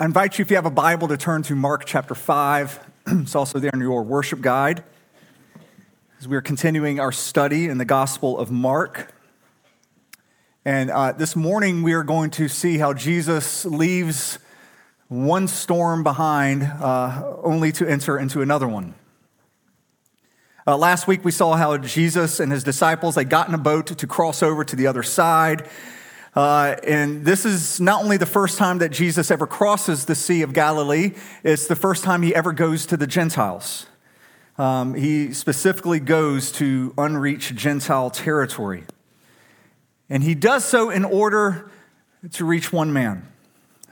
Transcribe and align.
I 0.00 0.04
invite 0.04 0.38
you, 0.38 0.44
if 0.44 0.50
you 0.50 0.54
have 0.54 0.64
a 0.64 0.70
Bible, 0.70 1.08
to 1.08 1.16
turn 1.16 1.42
to 1.42 1.56
Mark 1.56 1.84
chapter 1.84 2.14
5. 2.14 2.86
it's 3.08 3.34
also 3.34 3.58
there 3.58 3.72
in 3.74 3.80
your 3.80 4.04
worship 4.04 4.40
guide. 4.40 4.84
As 6.20 6.28
we 6.28 6.36
are 6.36 6.40
continuing 6.40 7.00
our 7.00 7.10
study 7.10 7.66
in 7.66 7.78
the 7.78 7.84
Gospel 7.84 8.38
of 8.38 8.48
Mark. 8.48 9.12
And 10.64 10.88
uh, 10.92 11.10
this 11.10 11.34
morning, 11.34 11.82
we 11.82 11.94
are 11.94 12.04
going 12.04 12.30
to 12.30 12.46
see 12.46 12.78
how 12.78 12.92
Jesus 12.92 13.64
leaves 13.64 14.38
one 15.08 15.48
storm 15.48 16.04
behind 16.04 16.62
uh, 16.62 17.34
only 17.42 17.72
to 17.72 17.84
enter 17.84 18.16
into 18.16 18.40
another 18.40 18.68
one. 18.68 18.94
Uh, 20.64 20.76
last 20.76 21.08
week, 21.08 21.24
we 21.24 21.32
saw 21.32 21.56
how 21.56 21.76
Jesus 21.76 22.38
and 22.38 22.52
his 22.52 22.62
disciples 22.62 23.16
they 23.16 23.24
got 23.24 23.48
in 23.48 23.54
a 23.54 23.58
boat 23.58 23.86
to 23.86 24.06
cross 24.06 24.44
over 24.44 24.62
to 24.62 24.76
the 24.76 24.86
other 24.86 25.02
side. 25.02 25.68
Uh, 26.38 26.76
and 26.84 27.24
this 27.24 27.44
is 27.44 27.80
not 27.80 28.04
only 28.04 28.16
the 28.16 28.24
first 28.24 28.58
time 28.58 28.78
that 28.78 28.90
Jesus 28.90 29.32
ever 29.32 29.44
crosses 29.44 30.04
the 30.04 30.14
Sea 30.14 30.42
of 30.42 30.52
Galilee, 30.52 31.14
it's 31.42 31.66
the 31.66 31.74
first 31.74 32.04
time 32.04 32.22
he 32.22 32.32
ever 32.32 32.52
goes 32.52 32.86
to 32.86 32.96
the 32.96 33.08
Gentiles. 33.08 33.86
Um, 34.56 34.94
he 34.94 35.32
specifically 35.32 35.98
goes 35.98 36.52
to 36.52 36.94
unreached 36.96 37.56
Gentile 37.56 38.10
territory. 38.10 38.84
And 40.08 40.22
he 40.22 40.36
does 40.36 40.64
so 40.64 40.90
in 40.90 41.04
order 41.04 41.72
to 42.34 42.44
reach 42.44 42.72
one 42.72 42.92
man, 42.92 43.26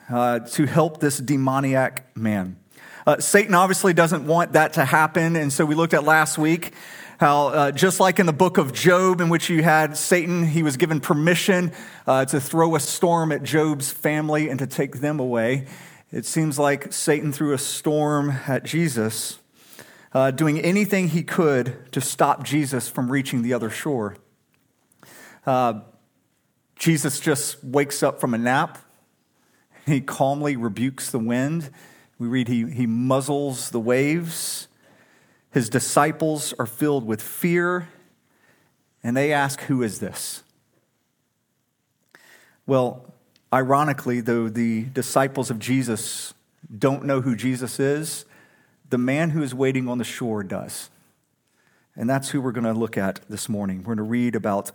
uh, 0.08 0.38
to 0.38 0.66
help 0.66 1.00
this 1.00 1.18
demoniac 1.18 2.16
man. 2.16 2.58
Uh, 3.08 3.18
Satan 3.18 3.56
obviously 3.56 3.92
doesn't 3.92 4.24
want 4.24 4.52
that 4.52 4.74
to 4.74 4.84
happen. 4.84 5.34
And 5.34 5.52
so 5.52 5.64
we 5.64 5.74
looked 5.74 5.94
at 5.94 6.04
last 6.04 6.38
week 6.38 6.74
how, 7.18 7.48
uh, 7.48 7.72
just 7.72 7.98
like 7.98 8.18
in 8.18 8.26
the 8.26 8.32
book 8.32 8.58
of 8.58 8.74
Job, 8.74 9.20
in 9.20 9.30
which 9.30 9.48
you 9.48 9.62
had 9.62 9.96
Satan, 9.96 10.46
he 10.46 10.62
was 10.62 10.76
given 10.76 11.00
permission 11.00 11.72
uh, 12.06 12.26
to 12.26 12.40
throw 12.40 12.76
a 12.76 12.80
storm 12.80 13.32
at 13.32 13.42
Job's 13.42 13.90
family 13.90 14.50
and 14.50 14.58
to 14.58 14.66
take 14.66 15.00
them 15.00 15.18
away. 15.18 15.66
It 16.12 16.26
seems 16.26 16.58
like 16.58 16.92
Satan 16.92 17.32
threw 17.32 17.54
a 17.54 17.58
storm 17.58 18.30
at 18.46 18.64
Jesus, 18.64 19.38
uh, 20.12 20.30
doing 20.30 20.60
anything 20.60 21.08
he 21.08 21.22
could 21.22 21.90
to 21.92 22.00
stop 22.00 22.44
Jesus 22.44 22.88
from 22.88 23.10
reaching 23.10 23.42
the 23.42 23.54
other 23.54 23.70
shore. 23.70 24.16
Uh, 25.46 25.80
Jesus 26.78 27.18
just 27.18 27.64
wakes 27.64 28.02
up 28.02 28.20
from 28.20 28.34
a 28.34 28.38
nap. 28.38 28.78
He 29.86 30.00
calmly 30.02 30.56
rebukes 30.56 31.10
the 31.10 31.18
wind. 31.18 31.70
We 32.18 32.28
read 32.28 32.48
he, 32.48 32.70
he 32.70 32.86
muzzles 32.86 33.70
the 33.70 33.80
waves. 33.80 34.65
His 35.56 35.70
disciples 35.70 36.52
are 36.58 36.66
filled 36.66 37.06
with 37.06 37.22
fear, 37.22 37.88
and 39.02 39.16
they 39.16 39.32
ask, 39.32 39.58
Who 39.62 39.82
is 39.82 40.00
this? 40.00 40.42
Well, 42.66 43.14
ironically, 43.50 44.20
though 44.20 44.50
the 44.50 44.82
disciples 44.82 45.50
of 45.50 45.58
Jesus 45.58 46.34
don't 46.78 47.06
know 47.06 47.22
who 47.22 47.34
Jesus 47.34 47.80
is, 47.80 48.26
the 48.90 48.98
man 48.98 49.30
who 49.30 49.42
is 49.42 49.54
waiting 49.54 49.88
on 49.88 49.96
the 49.96 50.04
shore 50.04 50.42
does. 50.42 50.90
And 51.96 52.10
that's 52.10 52.28
who 52.28 52.42
we're 52.42 52.52
going 52.52 52.64
to 52.64 52.74
look 52.74 52.98
at 52.98 53.20
this 53.26 53.48
morning. 53.48 53.78
We're 53.78 53.94
going 53.94 53.96
to 53.96 54.02
read 54.02 54.34
about 54.34 54.72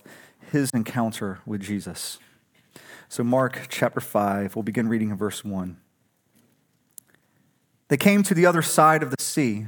his 0.52 0.72
encounter 0.74 1.42
with 1.46 1.62
Jesus. 1.62 2.18
So, 3.08 3.24
Mark 3.24 3.68
chapter 3.70 4.00
5, 4.00 4.56
we'll 4.56 4.64
begin 4.64 4.90
reading 4.90 5.12
in 5.12 5.16
verse 5.16 5.46
1. 5.46 5.78
They 7.90 7.98
came 7.98 8.24
to 8.24 8.34
the 8.34 8.48
other 8.48 8.64
side 8.64 9.04
of 9.04 9.12
the 9.12 9.24
sea 9.24 9.68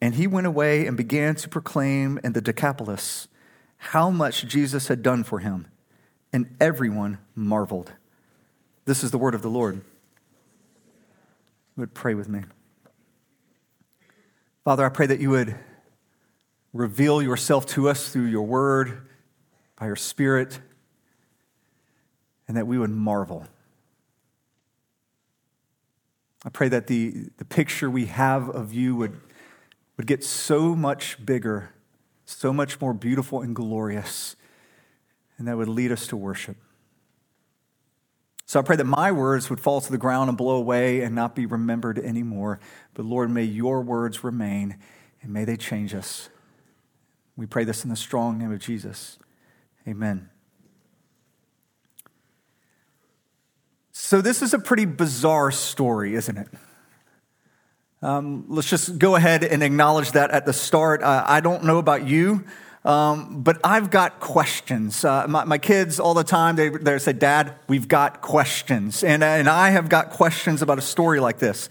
And 0.00 0.14
he 0.14 0.26
went 0.26 0.46
away 0.46 0.86
and 0.86 0.96
began 0.96 1.34
to 1.36 1.48
proclaim 1.48 2.20
in 2.22 2.32
the 2.32 2.40
Decapolis 2.40 3.28
how 3.78 4.10
much 4.10 4.46
Jesus 4.46 4.88
had 4.88 5.02
done 5.02 5.24
for 5.24 5.40
him. 5.40 5.66
And 6.32 6.54
everyone 6.60 7.18
marveled. 7.34 7.92
This 8.84 9.02
is 9.02 9.10
the 9.10 9.18
word 9.18 9.34
of 9.34 9.42
the 9.42 9.50
Lord. 9.50 9.82
Would 11.76 11.94
pray 11.94 12.14
with 12.14 12.28
me. 12.28 12.42
Father, 14.64 14.84
I 14.84 14.88
pray 14.88 15.06
that 15.06 15.20
you 15.20 15.30
would 15.30 15.56
reveal 16.72 17.22
yourself 17.22 17.66
to 17.66 17.88
us 17.88 18.10
through 18.10 18.26
your 18.26 18.42
word, 18.42 19.08
by 19.78 19.86
your 19.86 19.96
spirit, 19.96 20.60
and 22.46 22.56
that 22.56 22.66
we 22.66 22.78
would 22.78 22.90
marvel. 22.90 23.46
I 26.44 26.50
pray 26.50 26.68
that 26.68 26.86
the, 26.86 27.30
the 27.36 27.44
picture 27.44 27.90
we 27.90 28.06
have 28.06 28.48
of 28.48 28.72
you 28.72 28.94
would 28.96 29.18
would 29.98 30.06
get 30.06 30.24
so 30.24 30.74
much 30.74 31.24
bigger, 31.26 31.70
so 32.24 32.52
much 32.52 32.80
more 32.80 32.94
beautiful 32.94 33.42
and 33.42 33.54
glorious, 33.54 34.36
and 35.36 35.46
that 35.46 35.58
would 35.58 35.68
lead 35.68 35.92
us 35.92 36.06
to 36.06 36.16
worship. 36.16 36.56
So 38.46 38.58
I 38.58 38.62
pray 38.62 38.76
that 38.76 38.84
my 38.84 39.12
words 39.12 39.50
would 39.50 39.60
fall 39.60 39.82
to 39.82 39.92
the 39.92 39.98
ground 39.98 40.30
and 40.30 40.38
blow 40.38 40.56
away 40.56 41.02
and 41.02 41.14
not 41.14 41.34
be 41.34 41.44
remembered 41.44 41.98
anymore. 41.98 42.60
But 42.94 43.04
Lord, 43.04 43.30
may 43.30 43.42
your 43.42 43.82
words 43.82 44.24
remain 44.24 44.78
and 45.20 45.32
may 45.32 45.44
they 45.44 45.56
change 45.56 45.94
us. 45.94 46.30
We 47.36 47.44
pray 47.44 47.64
this 47.64 47.84
in 47.84 47.90
the 47.90 47.96
strong 47.96 48.38
name 48.38 48.50
of 48.50 48.60
Jesus. 48.60 49.18
Amen. 49.86 50.30
So, 53.92 54.22
this 54.22 54.40
is 54.42 54.54
a 54.54 54.58
pretty 54.58 54.86
bizarre 54.86 55.50
story, 55.50 56.14
isn't 56.14 56.38
it? 56.38 56.48
Um, 58.00 58.44
let's 58.46 58.70
just 58.70 58.96
go 58.96 59.16
ahead 59.16 59.42
and 59.42 59.60
acknowledge 59.60 60.12
that 60.12 60.30
at 60.30 60.46
the 60.46 60.52
start. 60.52 61.02
Uh, 61.02 61.24
I 61.26 61.40
don't 61.40 61.64
know 61.64 61.78
about 61.78 62.06
you, 62.06 62.44
um, 62.84 63.42
but 63.42 63.58
I've 63.64 63.90
got 63.90 64.20
questions. 64.20 65.04
Uh, 65.04 65.26
my, 65.26 65.42
my, 65.42 65.58
kids 65.58 65.98
all 65.98 66.14
the 66.14 66.22
time, 66.22 66.54
they, 66.54 66.68
they 66.68 66.96
say, 67.00 67.12
Dad, 67.12 67.56
we've 67.66 67.88
got 67.88 68.20
questions. 68.20 69.02
And, 69.02 69.24
and 69.24 69.48
I 69.48 69.70
have 69.70 69.88
got 69.88 70.10
questions 70.10 70.62
about 70.62 70.78
a 70.78 70.82
story 70.82 71.18
like 71.18 71.38
this. 71.38 71.68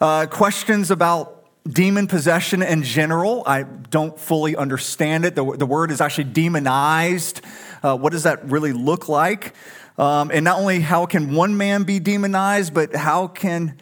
Uh, 0.00 0.24
questions 0.24 0.90
about 0.90 1.44
demon 1.68 2.06
possession 2.06 2.62
in 2.62 2.82
general. 2.82 3.42
I 3.46 3.64
don't 3.64 4.18
fully 4.18 4.56
understand 4.56 5.26
it. 5.26 5.34
The, 5.34 5.44
the 5.58 5.66
word 5.66 5.90
is 5.90 6.00
actually 6.00 6.32
demonized. 6.32 7.42
Uh, 7.82 7.94
what 7.98 8.12
does 8.12 8.22
that 8.22 8.42
really 8.48 8.72
look 8.72 9.10
like? 9.10 9.54
Um, 9.98 10.30
and 10.32 10.46
not 10.46 10.58
only 10.58 10.80
how 10.80 11.04
can 11.04 11.34
one 11.34 11.58
man 11.58 11.82
be 11.82 12.00
demonized, 12.00 12.72
but 12.72 12.96
how 12.96 13.26
can 13.26 13.78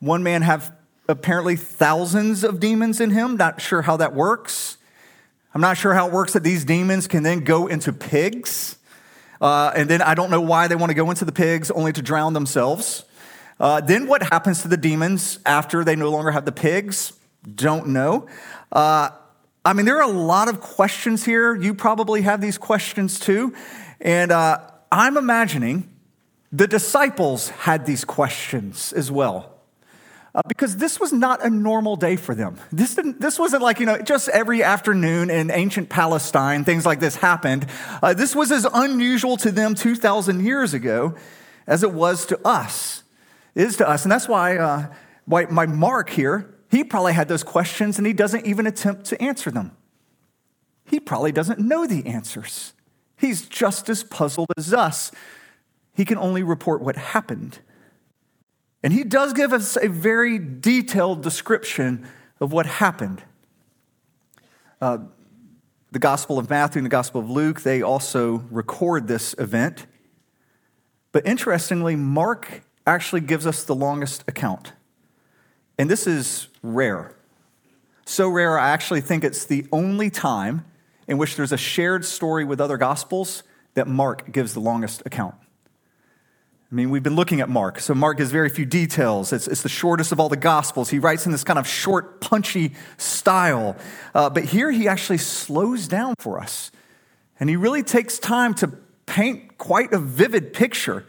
one 0.00 0.22
man 0.22 0.42
have 0.42 0.70
apparently 1.08 1.56
thousands 1.56 2.44
of 2.44 2.60
demons 2.60 3.00
in 3.00 3.10
him? 3.10 3.36
Not 3.36 3.60
sure 3.60 3.82
how 3.82 3.96
that 3.98 4.14
works. 4.14 4.78
I'm 5.54 5.60
not 5.60 5.76
sure 5.76 5.94
how 5.94 6.08
it 6.08 6.12
works 6.12 6.32
that 6.32 6.42
these 6.42 6.64
demons 6.64 7.06
can 7.06 7.22
then 7.22 7.44
go 7.44 7.66
into 7.66 7.92
pigs. 7.92 8.76
Uh, 9.40 9.72
and 9.76 9.88
then 9.88 10.02
I 10.02 10.14
don't 10.14 10.30
know 10.30 10.40
why 10.40 10.68
they 10.68 10.74
want 10.74 10.90
to 10.90 10.94
go 10.94 11.10
into 11.10 11.24
the 11.24 11.32
pigs 11.32 11.70
only 11.70 11.92
to 11.92 12.02
drown 12.02 12.32
themselves. 12.32 13.04
Uh, 13.60 13.80
then 13.80 14.08
what 14.08 14.22
happens 14.22 14.62
to 14.62 14.68
the 14.68 14.76
demons 14.76 15.38
after 15.46 15.84
they 15.84 15.96
no 15.96 16.10
longer 16.10 16.30
have 16.30 16.44
the 16.44 16.52
pigs? 16.52 17.12
Don't 17.54 17.88
know. 17.88 18.26
Uh, 18.72 19.10
I 19.64 19.72
mean, 19.72 19.86
there 19.86 19.98
are 19.98 20.10
a 20.10 20.12
lot 20.12 20.48
of 20.48 20.60
questions 20.60 21.24
here. 21.24 21.54
You 21.54 21.74
probably 21.74 22.22
have 22.22 22.40
these 22.40 22.58
questions 22.58 23.20
too. 23.20 23.54
And 24.00 24.32
uh, 24.32 24.58
I'm 24.90 25.16
imagining 25.16 25.88
the 26.52 26.66
disciples 26.66 27.48
had 27.48 27.86
these 27.86 28.04
questions 28.04 28.92
as 28.92 29.10
well. 29.10 29.53
Uh, 30.34 30.42
because 30.48 30.76
this 30.78 30.98
was 30.98 31.12
not 31.12 31.44
a 31.44 31.48
normal 31.48 31.94
day 31.94 32.16
for 32.16 32.34
them. 32.34 32.58
This, 32.72 32.96
didn't, 32.96 33.20
this 33.20 33.38
wasn't 33.38 33.62
like, 33.62 33.78
you 33.78 33.86
know, 33.86 33.98
just 33.98 34.28
every 34.28 34.64
afternoon 34.64 35.30
in 35.30 35.48
ancient 35.48 35.88
Palestine, 35.88 36.64
things 36.64 36.84
like 36.84 36.98
this 36.98 37.14
happened. 37.14 37.66
Uh, 38.02 38.14
this 38.14 38.34
was 38.34 38.50
as 38.50 38.66
unusual 38.72 39.36
to 39.36 39.52
them 39.52 39.76
2,000 39.76 40.44
years 40.44 40.74
ago 40.74 41.14
as 41.68 41.84
it 41.84 41.92
was 41.92 42.26
to 42.26 42.46
us, 42.46 43.04
is 43.54 43.76
to 43.76 43.88
us. 43.88 44.04
And 44.04 44.10
that's 44.10 44.26
why, 44.26 44.58
uh, 44.58 44.92
why 45.24 45.44
my 45.44 45.66
Mark 45.66 46.10
here, 46.10 46.52
he 46.68 46.82
probably 46.82 47.12
had 47.12 47.28
those 47.28 47.44
questions 47.44 47.98
and 47.98 48.06
he 48.06 48.12
doesn't 48.12 48.44
even 48.44 48.66
attempt 48.66 49.04
to 49.06 49.22
answer 49.22 49.52
them. 49.52 49.76
He 50.84 50.98
probably 50.98 51.30
doesn't 51.30 51.60
know 51.60 51.86
the 51.86 52.04
answers. 52.06 52.72
He's 53.16 53.46
just 53.46 53.88
as 53.88 54.02
puzzled 54.02 54.50
as 54.56 54.74
us. 54.74 55.12
He 55.94 56.04
can 56.04 56.18
only 56.18 56.42
report 56.42 56.82
what 56.82 56.96
happened. 56.96 57.60
And 58.84 58.92
he 58.92 59.02
does 59.02 59.32
give 59.32 59.54
us 59.54 59.78
a 59.80 59.88
very 59.88 60.38
detailed 60.38 61.22
description 61.22 62.06
of 62.38 62.52
what 62.52 62.66
happened. 62.66 63.22
Uh, 64.78 64.98
the 65.90 65.98
Gospel 65.98 66.38
of 66.38 66.50
Matthew 66.50 66.80
and 66.80 66.86
the 66.86 66.90
Gospel 66.90 67.22
of 67.22 67.30
Luke, 67.30 67.62
they 67.62 67.80
also 67.80 68.44
record 68.50 69.08
this 69.08 69.34
event. 69.38 69.86
But 71.12 71.26
interestingly, 71.26 71.96
Mark 71.96 72.62
actually 72.86 73.22
gives 73.22 73.46
us 73.46 73.64
the 73.64 73.74
longest 73.74 74.22
account. 74.28 74.74
And 75.78 75.88
this 75.88 76.06
is 76.06 76.48
rare. 76.62 77.16
So 78.04 78.28
rare, 78.28 78.58
I 78.58 78.68
actually 78.68 79.00
think 79.00 79.24
it's 79.24 79.46
the 79.46 79.66
only 79.72 80.10
time 80.10 80.66
in 81.08 81.16
which 81.16 81.36
there's 81.36 81.52
a 81.52 81.56
shared 81.56 82.04
story 82.04 82.44
with 82.44 82.60
other 82.60 82.76
gospels 82.76 83.44
that 83.72 83.88
Mark 83.88 84.30
gives 84.30 84.52
the 84.52 84.60
longest 84.60 85.02
account. 85.06 85.36
I 86.74 86.76
mean, 86.76 86.90
we've 86.90 87.04
been 87.04 87.14
looking 87.14 87.40
at 87.40 87.48
Mark. 87.48 87.78
So, 87.78 87.94
Mark 87.94 88.18
gives 88.18 88.32
very 88.32 88.48
few 88.48 88.64
details. 88.64 89.32
It's, 89.32 89.46
it's 89.46 89.62
the 89.62 89.68
shortest 89.68 90.10
of 90.10 90.18
all 90.18 90.28
the 90.28 90.36
Gospels. 90.36 90.90
He 90.90 90.98
writes 90.98 91.24
in 91.24 91.30
this 91.30 91.44
kind 91.44 91.56
of 91.56 91.68
short, 91.68 92.20
punchy 92.20 92.72
style. 92.96 93.76
Uh, 94.12 94.28
but 94.28 94.46
here 94.46 94.72
he 94.72 94.88
actually 94.88 95.18
slows 95.18 95.86
down 95.86 96.16
for 96.18 96.40
us. 96.40 96.72
And 97.38 97.48
he 97.48 97.54
really 97.54 97.84
takes 97.84 98.18
time 98.18 98.54
to 98.54 98.72
paint 99.06 99.56
quite 99.56 99.92
a 99.92 100.00
vivid 100.00 100.52
picture. 100.52 101.06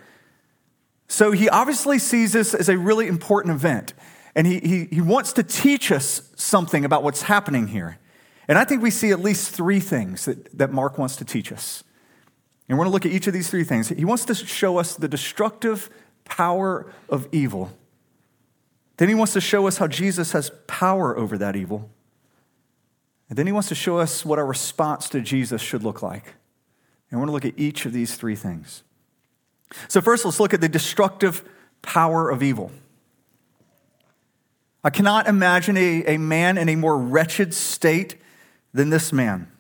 So, 1.07 1.31
he 1.31 1.49
obviously 1.49 1.97
sees 1.97 2.33
this 2.33 2.53
as 2.53 2.69
a 2.69 2.77
really 2.77 3.07
important 3.07 3.55
event. 3.55 3.95
And 4.35 4.45
he, 4.45 4.59
he, 4.59 4.85
he 4.91 5.01
wants 5.01 5.33
to 5.33 5.41
teach 5.41 5.91
us 5.91 6.31
something 6.35 6.85
about 6.85 7.01
what's 7.01 7.23
happening 7.23 7.69
here. 7.69 7.97
And 8.47 8.59
I 8.59 8.65
think 8.65 8.83
we 8.83 8.91
see 8.91 9.09
at 9.09 9.19
least 9.19 9.49
three 9.49 9.79
things 9.79 10.25
that, 10.25 10.55
that 10.59 10.71
Mark 10.71 10.99
wants 10.99 11.15
to 11.15 11.25
teach 11.25 11.51
us. 11.51 11.83
And 12.67 12.77
we're 12.77 12.85
going 12.85 12.91
to 12.91 12.93
look 12.93 13.05
at 13.05 13.11
each 13.11 13.27
of 13.27 13.33
these 13.33 13.49
three 13.49 13.63
things. 13.63 13.89
He 13.89 14.05
wants 14.05 14.25
to 14.25 14.35
show 14.35 14.77
us 14.77 14.95
the 14.95 15.07
destructive 15.07 15.89
power 16.23 16.91
of 17.09 17.27
evil. 17.31 17.71
Then 18.97 19.09
he 19.09 19.15
wants 19.15 19.33
to 19.33 19.41
show 19.41 19.67
us 19.67 19.77
how 19.77 19.87
Jesus 19.87 20.31
has 20.31 20.51
power 20.67 21.17
over 21.17 21.37
that 21.37 21.55
evil. 21.55 21.89
And 23.29 23.37
then 23.37 23.45
he 23.45 23.51
wants 23.51 23.69
to 23.69 23.75
show 23.75 23.97
us 23.99 24.25
what 24.25 24.39
our 24.39 24.45
response 24.45 25.09
to 25.09 25.21
Jesus 25.21 25.61
should 25.61 25.83
look 25.83 26.01
like. 26.01 26.35
And 27.09 27.19
we're 27.19 27.27
going 27.27 27.39
to 27.39 27.47
look 27.47 27.53
at 27.53 27.59
each 27.59 27.85
of 27.85 27.93
these 27.93 28.15
three 28.15 28.35
things. 28.35 28.83
So, 29.87 29.99
first, 29.99 30.25
let's 30.25 30.39
look 30.39 30.53
at 30.53 30.61
the 30.61 30.69
destructive 30.69 31.43
power 31.81 32.29
of 32.29 32.43
evil. 32.43 32.71
I 34.83 34.91
cannot 34.91 35.27
imagine 35.27 35.77
a, 35.77 36.05
a 36.05 36.17
man 36.17 36.57
in 36.57 36.69
a 36.69 36.75
more 36.75 36.97
wretched 36.97 37.53
state 37.53 38.17
than 38.73 38.91
this 38.91 39.11
man. 39.11 39.51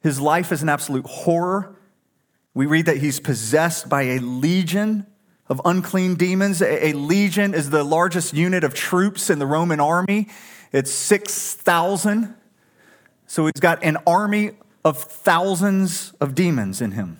His 0.00 0.20
life 0.20 0.52
is 0.52 0.62
an 0.62 0.68
absolute 0.68 1.06
horror. 1.06 1.76
We 2.54 2.66
read 2.66 2.86
that 2.86 2.98
he's 2.98 3.20
possessed 3.20 3.88
by 3.88 4.02
a 4.02 4.18
legion 4.18 5.06
of 5.46 5.60
unclean 5.64 6.14
demons. 6.14 6.62
A 6.62 6.92
legion 6.92 7.54
is 7.54 7.70
the 7.70 7.84
largest 7.84 8.34
unit 8.34 8.64
of 8.64 8.74
troops 8.74 9.30
in 9.30 9.38
the 9.38 9.46
Roman 9.46 9.80
army, 9.80 10.28
it's 10.72 10.92
6,000. 10.92 12.34
So 13.26 13.46
he's 13.46 13.60
got 13.60 13.82
an 13.82 13.96
army 14.06 14.52
of 14.84 14.98
thousands 14.98 16.12
of 16.20 16.34
demons 16.34 16.80
in 16.80 16.92
him. 16.92 17.18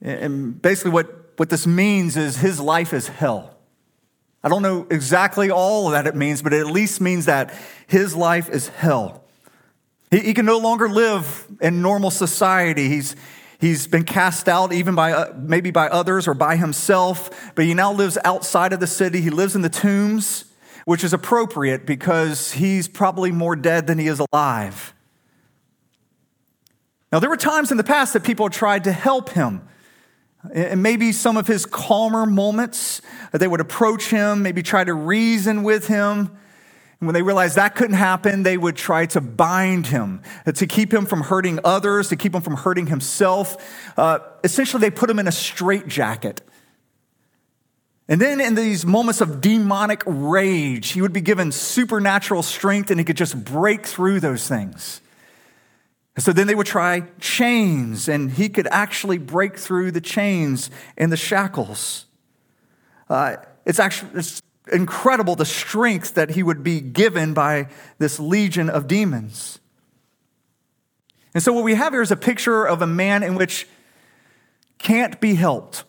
And 0.00 0.60
basically, 0.60 0.92
what, 0.92 1.38
what 1.38 1.50
this 1.50 1.66
means 1.66 2.16
is 2.16 2.36
his 2.36 2.60
life 2.60 2.92
is 2.92 3.08
hell. 3.08 3.56
I 4.42 4.48
don't 4.48 4.62
know 4.62 4.86
exactly 4.90 5.50
all 5.50 5.90
that 5.90 6.06
it 6.06 6.16
means, 6.16 6.42
but 6.42 6.52
it 6.52 6.60
at 6.60 6.66
least 6.66 7.00
means 7.00 7.26
that 7.26 7.54
his 7.86 8.14
life 8.14 8.48
is 8.50 8.68
hell. 8.68 9.21
He, 10.12 10.18
he 10.20 10.34
can 10.34 10.46
no 10.46 10.58
longer 10.58 10.88
live 10.88 11.46
in 11.60 11.82
normal 11.82 12.10
society. 12.10 12.88
He's, 12.88 13.16
he's 13.60 13.88
been 13.88 14.04
cast 14.04 14.48
out 14.48 14.72
even 14.72 14.94
by 14.94 15.12
uh, 15.12 15.32
maybe 15.36 15.72
by 15.72 15.88
others 15.88 16.28
or 16.28 16.34
by 16.34 16.54
himself, 16.56 17.52
but 17.56 17.64
he 17.64 17.74
now 17.74 17.92
lives 17.92 18.16
outside 18.24 18.72
of 18.72 18.78
the 18.78 18.86
city. 18.86 19.20
He 19.22 19.30
lives 19.30 19.56
in 19.56 19.62
the 19.62 19.70
tombs, 19.70 20.44
which 20.84 21.02
is 21.02 21.12
appropriate 21.12 21.86
because 21.86 22.52
he's 22.52 22.86
probably 22.86 23.32
more 23.32 23.56
dead 23.56 23.86
than 23.88 23.98
he 23.98 24.06
is 24.06 24.20
alive. 24.32 24.94
Now, 27.10 27.18
there 27.18 27.30
were 27.30 27.36
times 27.36 27.70
in 27.70 27.76
the 27.78 27.84
past 27.84 28.12
that 28.12 28.22
people 28.22 28.48
tried 28.50 28.84
to 28.84 28.92
help 28.92 29.30
him. 29.30 29.66
And 30.52 30.82
maybe 30.82 31.12
some 31.12 31.36
of 31.36 31.46
his 31.46 31.64
calmer 31.64 32.26
moments, 32.26 33.00
they 33.32 33.46
would 33.46 33.60
approach 33.60 34.08
him, 34.08 34.42
maybe 34.42 34.62
try 34.62 34.82
to 34.82 34.92
reason 34.92 35.62
with 35.62 35.86
him. 35.86 36.36
When 37.02 37.14
they 37.14 37.22
realized 37.22 37.56
that 37.56 37.74
couldn't 37.74 37.96
happen, 37.96 38.44
they 38.44 38.56
would 38.56 38.76
try 38.76 39.06
to 39.06 39.20
bind 39.20 39.88
him, 39.88 40.22
to 40.46 40.66
keep 40.68 40.94
him 40.94 41.04
from 41.04 41.22
hurting 41.22 41.58
others, 41.64 42.10
to 42.10 42.16
keep 42.16 42.32
him 42.32 42.42
from 42.42 42.54
hurting 42.54 42.86
himself. 42.86 43.56
Uh, 43.96 44.20
essentially, 44.44 44.80
they 44.80 44.90
put 44.90 45.10
him 45.10 45.18
in 45.18 45.26
a 45.26 45.32
straitjacket. 45.32 46.42
And 48.06 48.20
then 48.20 48.40
in 48.40 48.54
these 48.54 48.86
moments 48.86 49.20
of 49.20 49.40
demonic 49.40 50.04
rage, 50.06 50.90
he 50.90 51.02
would 51.02 51.12
be 51.12 51.20
given 51.20 51.50
supernatural 51.50 52.44
strength 52.44 52.88
and 52.92 53.00
he 53.00 53.04
could 53.04 53.16
just 53.16 53.44
break 53.44 53.84
through 53.84 54.20
those 54.20 54.46
things. 54.46 55.00
So 56.18 56.32
then 56.32 56.46
they 56.46 56.54
would 56.54 56.68
try 56.68 57.00
chains, 57.18 58.08
and 58.08 58.30
he 58.30 58.48
could 58.48 58.68
actually 58.70 59.18
break 59.18 59.58
through 59.58 59.90
the 59.90 60.00
chains 60.00 60.70
and 60.96 61.10
the 61.10 61.16
shackles. 61.16 62.04
Uh, 63.10 63.36
it's 63.66 63.80
actually 63.80 64.10
it's 64.14 64.40
incredible 64.70 65.34
the 65.34 65.44
strength 65.44 66.14
that 66.14 66.30
he 66.30 66.42
would 66.42 66.62
be 66.62 66.80
given 66.80 67.34
by 67.34 67.68
this 67.98 68.20
legion 68.20 68.70
of 68.70 68.86
demons. 68.86 69.58
And 71.34 71.42
so 71.42 71.52
what 71.52 71.64
we 71.64 71.74
have 71.74 71.92
here 71.92 72.02
is 72.02 72.10
a 72.10 72.16
picture 72.16 72.64
of 72.64 72.82
a 72.82 72.86
man 72.86 73.22
in 73.22 73.34
which 73.34 73.66
can't 74.78 75.20
be 75.20 75.34
helped. 75.34 75.84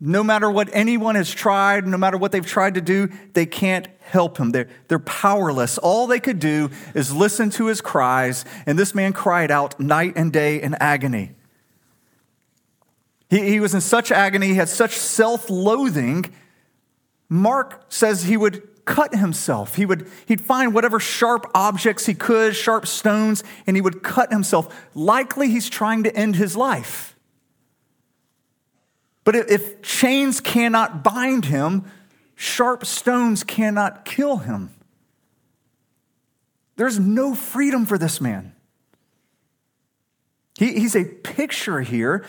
No 0.00 0.22
matter 0.22 0.50
what 0.50 0.68
anyone 0.72 1.14
has 1.14 1.30
tried, 1.30 1.86
no 1.86 1.96
matter 1.96 2.18
what 2.18 2.30
they've 2.32 2.46
tried 2.46 2.74
to 2.74 2.80
do, 2.80 3.08
they 3.32 3.46
can't 3.46 3.88
help 4.00 4.38
him. 4.38 4.50
They're, 4.50 4.68
they're 4.88 4.98
powerless. 4.98 5.78
All 5.78 6.06
they 6.06 6.20
could 6.20 6.38
do 6.38 6.70
is 6.94 7.14
listen 7.14 7.50
to 7.50 7.66
his 7.66 7.80
cries, 7.80 8.44
and 8.66 8.78
this 8.78 8.94
man 8.94 9.12
cried 9.12 9.50
out 9.50 9.80
night 9.80 10.12
and 10.16 10.32
day 10.32 10.60
in 10.60 10.74
agony. 10.74 11.32
He, 13.30 13.40
he 13.40 13.60
was 13.60 13.74
in 13.74 13.80
such 13.80 14.12
agony, 14.12 14.48
he 14.48 14.54
had 14.54 14.68
such 14.68 14.96
self 14.96 15.48
loathing. 15.50 16.26
Mark 17.28 17.84
says 17.88 18.24
he 18.24 18.36
would 18.36 18.84
cut 18.84 19.14
himself. 19.14 19.74
He 19.74 19.84
would 19.84 20.08
he'd 20.26 20.40
find 20.40 20.72
whatever 20.72 21.00
sharp 21.00 21.50
objects 21.54 22.06
he 22.06 22.14
could, 22.14 22.54
sharp 22.54 22.86
stones, 22.86 23.42
and 23.66 23.76
he 23.76 23.80
would 23.80 24.02
cut 24.02 24.30
himself. 24.32 24.74
Likely 24.94 25.48
he's 25.48 25.68
trying 25.68 26.04
to 26.04 26.16
end 26.16 26.36
his 26.36 26.56
life. 26.56 27.16
But 29.24 29.34
if 29.34 29.82
chains 29.82 30.40
cannot 30.40 31.02
bind 31.02 31.46
him, 31.46 31.84
sharp 32.36 32.86
stones 32.86 33.42
cannot 33.42 34.04
kill 34.04 34.36
him. 34.36 34.70
There's 36.76 37.00
no 37.00 37.34
freedom 37.34 37.86
for 37.86 37.98
this 37.98 38.20
man. 38.20 38.54
He, 40.58 40.78
he's 40.78 40.94
a 40.94 41.04
picture 41.04 41.80
here 41.80 42.24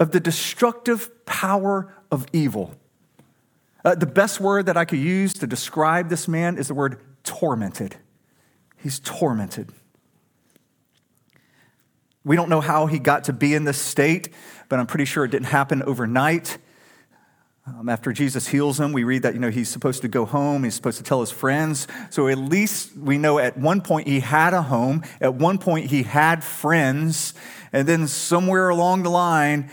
of 0.00 0.10
the 0.10 0.18
destructive 0.18 1.24
power 1.24 1.94
of 2.10 2.26
evil. 2.32 2.74
Uh, 3.84 3.94
the 3.94 4.06
best 4.06 4.40
word 4.40 4.66
that 4.66 4.76
I 4.76 4.84
could 4.84 4.98
use 4.98 5.32
to 5.34 5.46
describe 5.46 6.08
this 6.08 6.28
man 6.28 6.58
is 6.58 6.68
the 6.68 6.74
word 6.74 7.00
tormented. 7.24 7.96
He's 8.76 9.00
tormented. 9.00 9.72
We 12.24 12.36
don't 12.36 12.50
know 12.50 12.60
how 12.60 12.86
he 12.86 12.98
got 12.98 13.24
to 13.24 13.32
be 13.32 13.54
in 13.54 13.64
this 13.64 13.80
state, 13.80 14.28
but 14.68 14.78
I'm 14.78 14.86
pretty 14.86 15.06
sure 15.06 15.24
it 15.24 15.30
didn't 15.30 15.46
happen 15.46 15.82
overnight. 15.82 16.58
Um, 17.66 17.88
after 17.88 18.12
Jesus 18.12 18.48
heals 18.48 18.80
him, 18.80 18.92
we 18.92 19.04
read 19.04 19.22
that 19.22 19.34
you 19.34 19.40
know 19.40 19.50
he's 19.50 19.68
supposed 19.68 20.02
to 20.02 20.08
go 20.08 20.24
home. 20.24 20.64
He's 20.64 20.74
supposed 20.74 20.98
to 20.98 21.04
tell 21.04 21.20
his 21.20 21.30
friends. 21.30 21.86
So 22.10 22.28
at 22.28 22.38
least 22.38 22.96
we 22.96 23.16
know 23.16 23.38
at 23.38 23.56
one 23.56 23.80
point 23.80 24.08
he 24.08 24.20
had 24.20 24.54
a 24.54 24.62
home. 24.62 25.02
At 25.20 25.34
one 25.34 25.58
point 25.58 25.90
he 25.90 26.02
had 26.02 26.42
friends, 26.42 27.32
and 27.72 27.86
then 27.86 28.06
somewhere 28.06 28.68
along 28.68 29.02
the 29.02 29.10
line, 29.10 29.70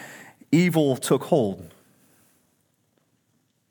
evil 0.51 0.95
took 0.95 1.23
hold. 1.23 1.73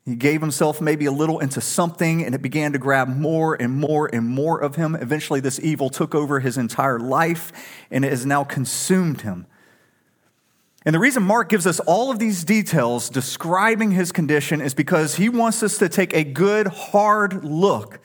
He 0.07 0.15
gave 0.15 0.39
himself 0.39 0.79
maybe 0.79 1.05
a 1.05 1.11
little 1.11 1.39
into 1.39 1.59
something, 1.59 2.23
and 2.23 2.33
it 2.33 2.41
began 2.41 2.71
to 2.71 2.79
grab 2.79 3.09
more 3.09 3.61
and 3.61 3.73
more 3.73 4.09
and 4.13 4.25
more 4.25 4.57
of 4.57 4.77
him. 4.77 4.95
Eventually, 4.95 5.41
this 5.41 5.59
evil 5.59 5.89
took 5.89 6.15
over 6.15 6.39
his 6.39 6.57
entire 6.57 6.97
life, 6.97 7.51
and 7.91 8.05
it 8.05 8.11
has 8.11 8.25
now 8.25 8.45
consumed 8.45 9.21
him. 9.21 9.47
And 10.85 10.95
the 10.95 10.99
reason 10.99 11.23
Mark 11.23 11.49
gives 11.49 11.67
us 11.67 11.81
all 11.81 12.09
of 12.09 12.19
these 12.19 12.45
details 12.45 13.09
describing 13.09 13.91
his 13.91 14.13
condition 14.13 14.61
is 14.61 14.73
because 14.73 15.15
he 15.15 15.27
wants 15.27 15.61
us 15.61 15.77
to 15.79 15.89
take 15.89 16.13
a 16.13 16.23
good, 16.23 16.67
hard 16.67 17.43
look 17.43 17.99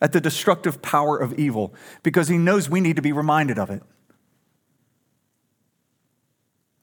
at 0.00 0.12
the 0.12 0.20
destructive 0.20 0.80
power 0.80 1.18
of 1.18 1.36
evil, 1.36 1.74
because 2.04 2.28
he 2.28 2.38
knows 2.38 2.70
we 2.70 2.80
need 2.80 2.94
to 2.94 3.02
be 3.02 3.10
reminded 3.10 3.58
of 3.58 3.70
it. 3.70 3.82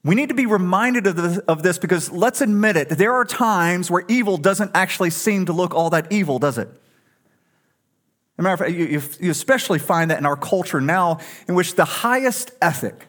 We 0.07 0.15
need 0.15 0.29
to 0.29 0.35
be 0.35 0.45
reminded 0.45 1.05
of 1.05 1.17
this, 1.17 1.37
of 1.39 1.63
this 1.63 1.77
because 1.77 2.09
let's 2.09 2.39
admit 2.39 2.77
it, 2.77 2.87
there 2.87 3.11
are 3.11 3.25
times 3.25 3.91
where 3.91 4.05
evil 4.07 4.37
doesn't 4.37 4.71
actually 4.73 5.09
seem 5.09 5.47
to 5.47 5.53
look 5.53 5.75
all 5.75 5.89
that 5.89 6.13
evil, 6.13 6.39
does 6.39 6.57
it? 6.57 6.69
As 6.69 6.75
a 8.37 8.41
matter 8.41 8.53
of 8.53 8.59
fact, 8.59 8.71
you, 8.71 9.01
you 9.19 9.29
especially 9.29 9.79
find 9.79 10.09
that 10.09 10.17
in 10.17 10.25
our 10.25 10.37
culture 10.37 10.79
now, 10.79 11.19
in 11.49 11.55
which 11.55 11.75
the 11.75 11.83
highest 11.83 12.51
ethic, 12.61 13.07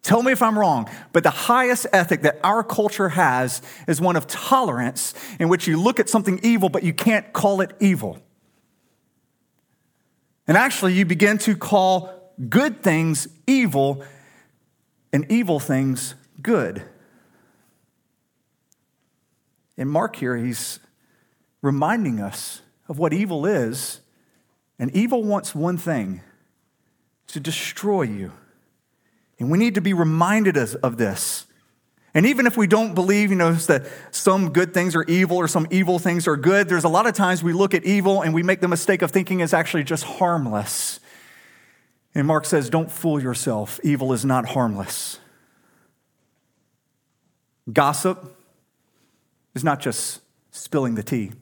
tell 0.00 0.22
me 0.22 0.32
if 0.32 0.40
I'm 0.40 0.58
wrong, 0.58 0.88
but 1.12 1.22
the 1.22 1.28
highest 1.30 1.86
ethic 1.92 2.22
that 2.22 2.40
our 2.42 2.64
culture 2.64 3.10
has 3.10 3.60
is 3.86 4.00
one 4.00 4.16
of 4.16 4.26
tolerance, 4.26 5.12
in 5.38 5.50
which 5.50 5.66
you 5.66 5.78
look 5.78 6.00
at 6.00 6.08
something 6.08 6.40
evil, 6.42 6.70
but 6.70 6.82
you 6.82 6.94
can't 6.94 7.30
call 7.34 7.60
it 7.60 7.72
evil. 7.78 8.18
And 10.48 10.56
actually, 10.56 10.94
you 10.94 11.04
begin 11.04 11.36
to 11.38 11.56
call 11.56 12.32
good 12.48 12.82
things 12.82 13.28
evil 13.46 14.02
and 15.12 15.30
evil 15.30 15.60
things 15.60 16.14
good. 16.42 16.82
In 19.76 19.88
Mark 19.88 20.16
here, 20.16 20.36
he's 20.36 20.78
reminding 21.62 22.20
us 22.20 22.62
of 22.88 22.98
what 22.98 23.12
evil 23.12 23.46
is. 23.46 24.00
And 24.78 24.90
evil 24.96 25.22
wants 25.22 25.54
one 25.54 25.78
thing 25.78 26.22
to 27.28 27.40
destroy 27.40 28.02
you. 28.02 28.32
And 29.38 29.50
we 29.50 29.58
need 29.58 29.76
to 29.76 29.80
be 29.80 29.94
reminded 29.94 30.56
of 30.56 30.96
this. 30.96 31.46
And 32.14 32.26
even 32.26 32.46
if 32.46 32.56
we 32.56 32.66
don't 32.66 32.94
believe, 32.94 33.30
you 33.30 33.36
know, 33.36 33.54
that 33.54 33.86
some 34.10 34.52
good 34.52 34.74
things 34.74 34.94
are 34.94 35.04
evil 35.04 35.38
or 35.38 35.48
some 35.48 35.66
evil 35.70 35.98
things 35.98 36.28
are 36.28 36.36
good, 36.36 36.68
there's 36.68 36.84
a 36.84 36.88
lot 36.88 37.06
of 37.06 37.14
times 37.14 37.42
we 37.42 37.54
look 37.54 37.74
at 37.74 37.84
evil 37.84 38.20
and 38.20 38.34
we 38.34 38.42
make 38.42 38.60
the 38.60 38.68
mistake 38.68 39.00
of 39.00 39.10
thinking 39.10 39.40
it's 39.40 39.54
actually 39.54 39.84
just 39.84 40.04
harmless. 40.04 41.00
And 42.14 42.26
Mark 42.26 42.44
says, 42.44 42.68
Don't 42.68 42.90
fool 42.90 43.22
yourself. 43.22 43.80
Evil 43.82 44.12
is 44.12 44.24
not 44.24 44.46
harmless. 44.46 45.18
Gossip 47.70 48.36
is 49.54 49.62
not 49.62 49.80
just 49.80 50.20
spilling 50.50 50.94
the 50.94 51.02
tea. 51.02 51.32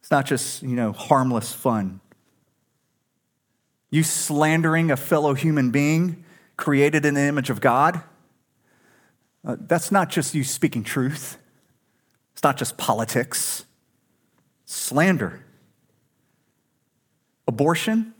It's 0.00 0.10
not 0.10 0.26
just, 0.26 0.62
you 0.62 0.76
know, 0.76 0.92
harmless 0.92 1.52
fun. 1.52 2.00
You 3.90 4.02
slandering 4.02 4.90
a 4.90 4.96
fellow 4.96 5.34
human 5.34 5.70
being 5.70 6.24
created 6.56 7.06
in 7.06 7.14
the 7.14 7.22
image 7.22 7.48
of 7.48 7.60
God, 7.60 8.02
uh, 9.44 9.56
that's 9.60 9.92
not 9.92 10.10
just 10.10 10.34
you 10.34 10.44
speaking 10.44 10.82
truth. 10.82 11.38
It's 12.32 12.42
not 12.42 12.56
just 12.56 12.76
politics. 12.76 13.64
Slander. 14.64 15.44
Abortion 17.46 18.14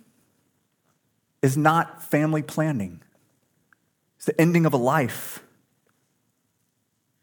is 1.43 1.57
not 1.57 2.03
family 2.03 2.43
planning. 2.43 3.03
It's 4.17 4.27
the 4.27 4.41
ending 4.41 4.67
of 4.67 4.73
a 4.73 4.79
life. 4.79 5.43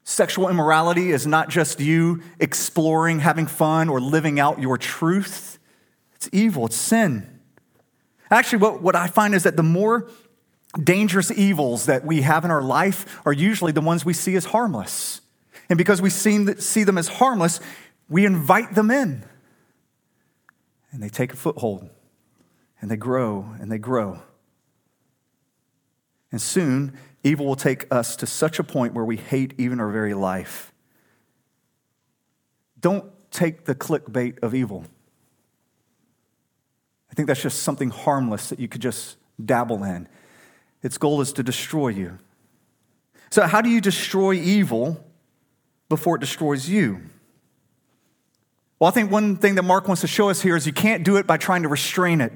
Sexual 0.03 0.49
immorality 0.49 1.11
is 1.11 1.27
not 1.27 1.49
just 1.49 1.79
you 1.79 2.21
exploring, 2.39 3.19
having 3.19 3.47
fun, 3.47 3.87
or 3.87 4.01
living 4.01 4.39
out 4.39 4.59
your 4.59 4.77
truth. 4.77 5.59
It's 6.15 6.29
evil, 6.31 6.65
it's 6.65 6.75
sin. 6.75 7.39
Actually, 8.29 8.59
what, 8.59 8.81
what 8.81 8.95
I 8.95 9.07
find 9.07 9.35
is 9.35 9.43
that 9.43 9.57
the 9.57 9.63
more 9.63 10.09
dangerous 10.81 11.31
evils 11.31 11.85
that 11.85 12.05
we 12.05 12.21
have 12.21 12.45
in 12.45 12.51
our 12.51 12.61
life 12.61 13.21
are 13.25 13.33
usually 13.33 13.71
the 13.71 13.81
ones 13.81 14.05
we 14.05 14.13
see 14.13 14.35
as 14.35 14.45
harmless. 14.45 15.21
And 15.69 15.77
because 15.77 16.01
we 16.01 16.09
see 16.09 16.83
them 16.83 16.97
as 16.97 17.07
harmless, 17.07 17.59
we 18.09 18.25
invite 18.25 18.73
them 18.73 18.89
in. 18.89 19.23
And 20.91 21.01
they 21.01 21.09
take 21.09 21.33
a 21.33 21.35
foothold, 21.37 21.89
and 22.81 22.89
they 22.89 22.97
grow, 22.97 23.53
and 23.59 23.71
they 23.71 23.77
grow. 23.77 24.21
And 26.31 26.41
soon, 26.41 26.97
Evil 27.23 27.45
will 27.45 27.55
take 27.55 27.85
us 27.93 28.15
to 28.17 28.25
such 28.25 28.59
a 28.59 28.63
point 28.63 28.93
where 28.93 29.05
we 29.05 29.17
hate 29.17 29.53
even 29.57 29.79
our 29.79 29.89
very 29.89 30.13
life. 30.13 30.73
Don't 32.79 33.11
take 33.29 33.65
the 33.65 33.75
clickbait 33.75 34.39
of 34.39 34.55
evil. 34.55 34.85
I 37.11 37.13
think 37.13 37.27
that's 37.27 37.41
just 37.41 37.61
something 37.61 37.89
harmless 37.89 38.49
that 38.49 38.59
you 38.59 38.67
could 38.67 38.81
just 38.81 39.17
dabble 39.43 39.83
in. 39.83 40.07
Its 40.81 40.97
goal 40.97 41.21
is 41.21 41.33
to 41.33 41.43
destroy 41.43 41.89
you. 41.89 42.17
So, 43.29 43.45
how 43.45 43.61
do 43.61 43.69
you 43.69 43.81
destroy 43.81 44.33
evil 44.33 45.05
before 45.89 46.15
it 46.15 46.19
destroys 46.19 46.67
you? 46.67 47.01
Well, 48.79 48.87
I 48.87 48.91
think 48.91 49.11
one 49.11 49.37
thing 49.37 49.55
that 49.55 49.63
Mark 49.63 49.87
wants 49.87 50.01
to 50.01 50.07
show 50.07 50.29
us 50.29 50.41
here 50.41 50.55
is 50.55 50.65
you 50.65 50.73
can't 50.73 51.03
do 51.03 51.17
it 51.17 51.27
by 51.27 51.37
trying 51.37 51.61
to 51.61 51.67
restrain 51.69 52.19
it 52.19 52.33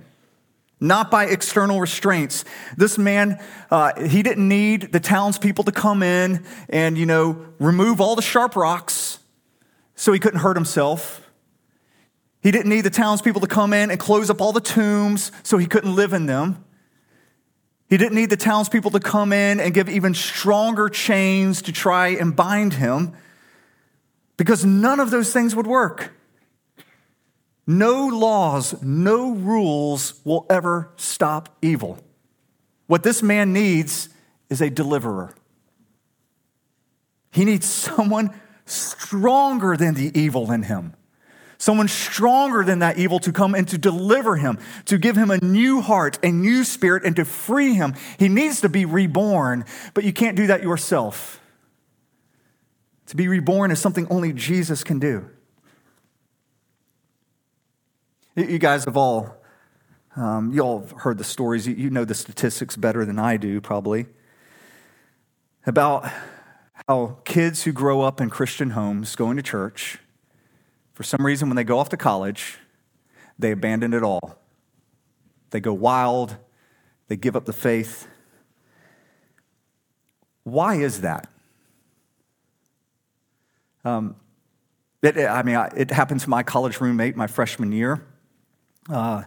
not 0.79 1.09
by 1.09 1.25
external 1.25 1.79
restraints. 1.79 2.43
This 2.75 2.97
man, 2.97 3.39
uh, 3.71 4.07
he 4.07 4.23
didn't 4.23 4.47
need 4.47 4.91
the 4.91 4.99
townspeople 4.99 5.63
to 5.65 5.71
come 5.71 6.03
in 6.03 6.45
and, 6.69 6.97
you 6.97 7.05
know, 7.05 7.45
remove 7.59 8.01
all 8.01 8.15
the 8.15 8.21
sharp 8.21 8.55
rocks 8.55 9.19
so 9.95 10.11
he 10.11 10.19
couldn't 10.19 10.39
hurt 10.39 10.57
himself. 10.57 11.21
He 12.41 12.51
didn't 12.51 12.69
need 12.69 12.81
the 12.81 12.89
townspeople 12.89 13.41
to 13.41 13.47
come 13.47 13.73
in 13.73 13.89
and 13.89 13.99
close 13.99 14.29
up 14.29 14.41
all 14.41 14.51
the 14.51 14.61
tombs 14.61 15.31
so 15.43 15.57
he 15.57 15.65
couldn't 15.65 15.95
live 15.95 16.13
in 16.13 16.25
them. 16.25 16.63
He 17.89 17.97
didn't 17.97 18.15
need 18.15 18.29
the 18.29 18.37
townspeople 18.37 18.91
to 18.91 18.99
come 18.99 19.31
in 19.31 19.59
and 19.59 19.73
give 19.73 19.89
even 19.89 20.13
stronger 20.13 20.89
chains 20.89 21.61
to 21.63 21.71
try 21.71 22.09
and 22.09 22.35
bind 22.35 22.73
him 22.73 23.13
because 24.37 24.65
none 24.65 24.99
of 24.99 25.11
those 25.11 25.31
things 25.31 25.55
would 25.55 25.67
work. 25.67 26.14
No 27.67 28.07
laws, 28.07 28.81
no 28.83 29.31
rules 29.31 30.21
will 30.23 30.45
ever 30.49 30.91
stop 30.97 31.57
evil. 31.61 31.97
What 32.87 33.03
this 33.03 33.23
man 33.23 33.53
needs 33.53 34.09
is 34.49 34.61
a 34.61 34.69
deliverer. 34.69 35.33
He 37.31 37.43
needs 37.43 37.65
someone 37.65 38.39
stronger 38.65 39.75
than 39.75 39.95
the 39.95 40.17
evil 40.17 40.51
in 40.51 40.63
him, 40.63 40.93
someone 41.57 41.87
stronger 41.87 42.63
than 42.63 42.79
that 42.79 42.97
evil 42.97 43.19
to 43.19 43.31
come 43.31 43.55
and 43.55 43.67
to 43.67 43.77
deliver 43.77 44.35
him, 44.35 44.59
to 44.85 44.97
give 44.97 45.15
him 45.15 45.31
a 45.31 45.43
new 45.43 45.81
heart, 45.81 46.19
a 46.23 46.31
new 46.31 46.63
spirit, 46.63 47.03
and 47.03 47.15
to 47.15 47.25
free 47.25 47.73
him. 47.73 47.95
He 48.19 48.29
needs 48.29 48.61
to 48.61 48.69
be 48.69 48.85
reborn, 48.85 49.65
but 49.93 50.03
you 50.03 50.13
can't 50.13 50.37
do 50.37 50.47
that 50.47 50.63
yourself. 50.63 51.41
To 53.07 53.15
be 53.15 53.27
reborn 53.27 53.71
is 53.71 53.79
something 53.79 54.07
only 54.09 54.31
Jesus 54.31 54.83
can 54.83 54.99
do. 54.99 55.29
You 58.35 58.59
guys 58.59 58.83
have 58.83 58.97
all, 58.97 59.33
um, 60.17 60.51
you 60.51 60.59
all 60.59 60.81
have 60.81 60.91
heard 60.91 61.17
the 61.17 61.23
stories. 61.23 61.65
You, 61.65 61.89
know 61.89 62.03
the 62.03 62.13
statistics 62.13 62.75
better 62.75 63.05
than 63.05 63.17
I 63.17 63.37
do, 63.37 63.61
probably, 63.61 64.07
about 65.65 66.11
how 66.89 67.19
kids 67.23 67.63
who 67.63 67.71
grow 67.71 68.01
up 68.01 68.19
in 68.19 68.29
Christian 68.29 68.71
homes 68.71 69.15
going 69.15 69.37
to 69.37 69.43
church 69.43 69.99
For 70.95 71.03
some 71.03 71.25
reason, 71.25 71.47
when 71.47 71.55
they 71.55 71.63
go 71.63 71.79
off 71.79 71.89
to 71.89 71.97
college, 71.97 72.57
they 73.39 73.51
abandon 73.51 73.93
it 73.93 74.03
all. 74.03 74.37
They 75.51 75.61
go 75.61 75.73
wild, 75.73 76.35
they 77.07 77.15
give 77.15 77.37
up 77.37 77.45
the 77.45 77.53
faith. 77.53 78.07
Why 80.43 80.75
is 80.75 81.01
that? 81.01 81.29
Um, 83.85 84.15
it, 85.01 85.17
I 85.17 85.43
mean, 85.43 85.57
it 85.77 85.91
happened 85.91 86.19
to 86.21 86.29
my 86.29 86.43
college 86.43 86.81
roommate 86.81 87.15
my 87.15 87.27
freshman 87.27 87.71
year. 87.71 88.05
Uh, 88.89 89.23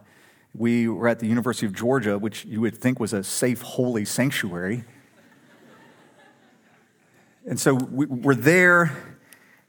we 0.55 0.89
were 0.89 1.09
at 1.09 1.19
the 1.19 1.27
University 1.27 1.67
of 1.67 1.73
Georgia, 1.73 2.19
which 2.19 2.45
you 2.45 2.61
would 2.61 2.77
think 2.77 3.01
was 3.01 3.13
a 3.13 3.25
safe, 3.25 3.61
holy 3.61 4.05
sanctuary. 4.05 4.85
and 7.47 7.59
so 7.59 7.75
we, 7.75 8.07
we're 8.07 8.35
there, 8.35 8.97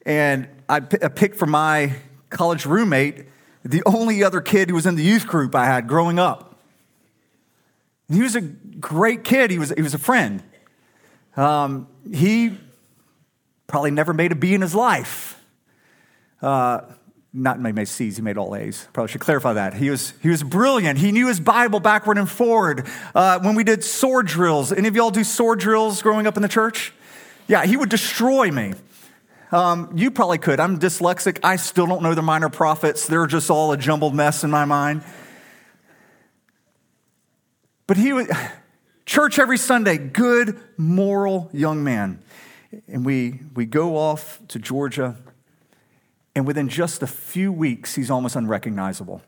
and 0.06 0.48
I, 0.68 0.82
p- 0.82 1.00
I 1.02 1.08
picked 1.08 1.38
for 1.38 1.48
my 1.48 1.96
college 2.30 2.66
roommate 2.66 3.26
the 3.64 3.82
only 3.86 4.24
other 4.24 4.42
kid 4.42 4.70
who 4.70 4.76
was 4.76 4.86
in 4.86 4.96
the 4.96 5.04
youth 5.04 5.28
group 5.28 5.56
I 5.56 5.66
had 5.66 5.88
growing 5.88 6.20
up. 6.20 6.60
And 8.08 8.18
he 8.18 8.24
was 8.24 8.36
a 8.36 8.42
great 8.42 9.24
kid, 9.24 9.52
he 9.52 9.60
was, 9.60 9.72
he 9.76 9.82
was 9.82 9.94
a 9.94 10.00
friend. 10.00 10.44
Um, 11.36 11.88
he 12.12 12.58
probably 13.66 13.92
never 13.92 14.14
made 14.14 14.32
a 14.32 14.36
B 14.36 14.54
in 14.54 14.62
his 14.62 14.76
life. 14.76 15.44
Uh, 16.42 16.82
not 17.32 17.60
made 17.60 17.76
my 17.76 17.84
C's, 17.84 18.18
he 18.18 18.22
made 18.22 18.38
all 18.38 18.56
A's. 18.56 18.88
Probably 18.92 19.12
should 19.12 19.22
clarify 19.22 19.54
that. 19.54 19.76
He 19.76 19.90
was, 19.90 20.14
he 20.22 20.30
was 20.30 20.42
brilliant. 20.42 20.98
He 20.98 21.12
knew 21.12 21.28
his 21.28 21.40
Bible 21.40 21.80
backward 21.80 22.18
and 22.18 22.30
forward. 22.30 22.88
Uh, 23.14 23.40
when 23.40 23.56
we 23.56 23.64
did 23.64 23.84
sword 23.84 24.26
drills, 24.26 24.72
any 24.72 24.88
of 24.88 24.96
y'all 24.96 25.12
do 25.12 25.24
sword 25.24 25.60
drills 25.60 26.02
growing 26.02 26.26
up 26.26 26.38
in 26.38 26.42
the 26.42 26.50
church? 26.50 26.94
Yeah, 27.48 27.66
he 27.66 27.78
would 27.78 27.90
destroy 27.90 28.52
me. 28.52 28.74
Um, 29.52 29.92
you 29.96 30.12
probably 30.12 30.38
could. 30.38 30.60
I'm 30.60 30.80
dyslexic. 30.80 31.40
I 31.44 31.56
still 31.56 31.88
don't 31.88 32.04
know 32.04 32.14
the 32.14 32.22
minor 32.22 32.50
prophets. 32.50 33.08
They're 33.08 33.28
just 33.28 33.50
all 33.50 33.72
a 33.72 33.78
jumbled 33.78 34.14
mess 34.14 34.44
in 34.44 34.52
my 34.52 34.66
mind. 34.66 35.04
But 37.88 37.98
he 37.98 38.14
would, 38.14 38.30
church 39.06 39.40
every 39.40 39.58
Sunday, 39.58 39.98
good, 39.98 40.60
moral 40.78 41.50
young 41.52 41.84
man. 41.84 42.22
And 42.88 43.04
we, 43.04 43.40
we 43.56 43.66
go 43.66 43.98
off 43.98 44.40
to 44.50 44.60
Georgia, 44.60 45.18
and 46.36 46.46
within 46.46 46.70
just 46.70 47.02
a 47.02 47.08
few 47.08 47.52
weeks, 47.52 47.96
he's 47.96 48.12
almost 48.12 48.36
unrecognizable. 48.36 49.22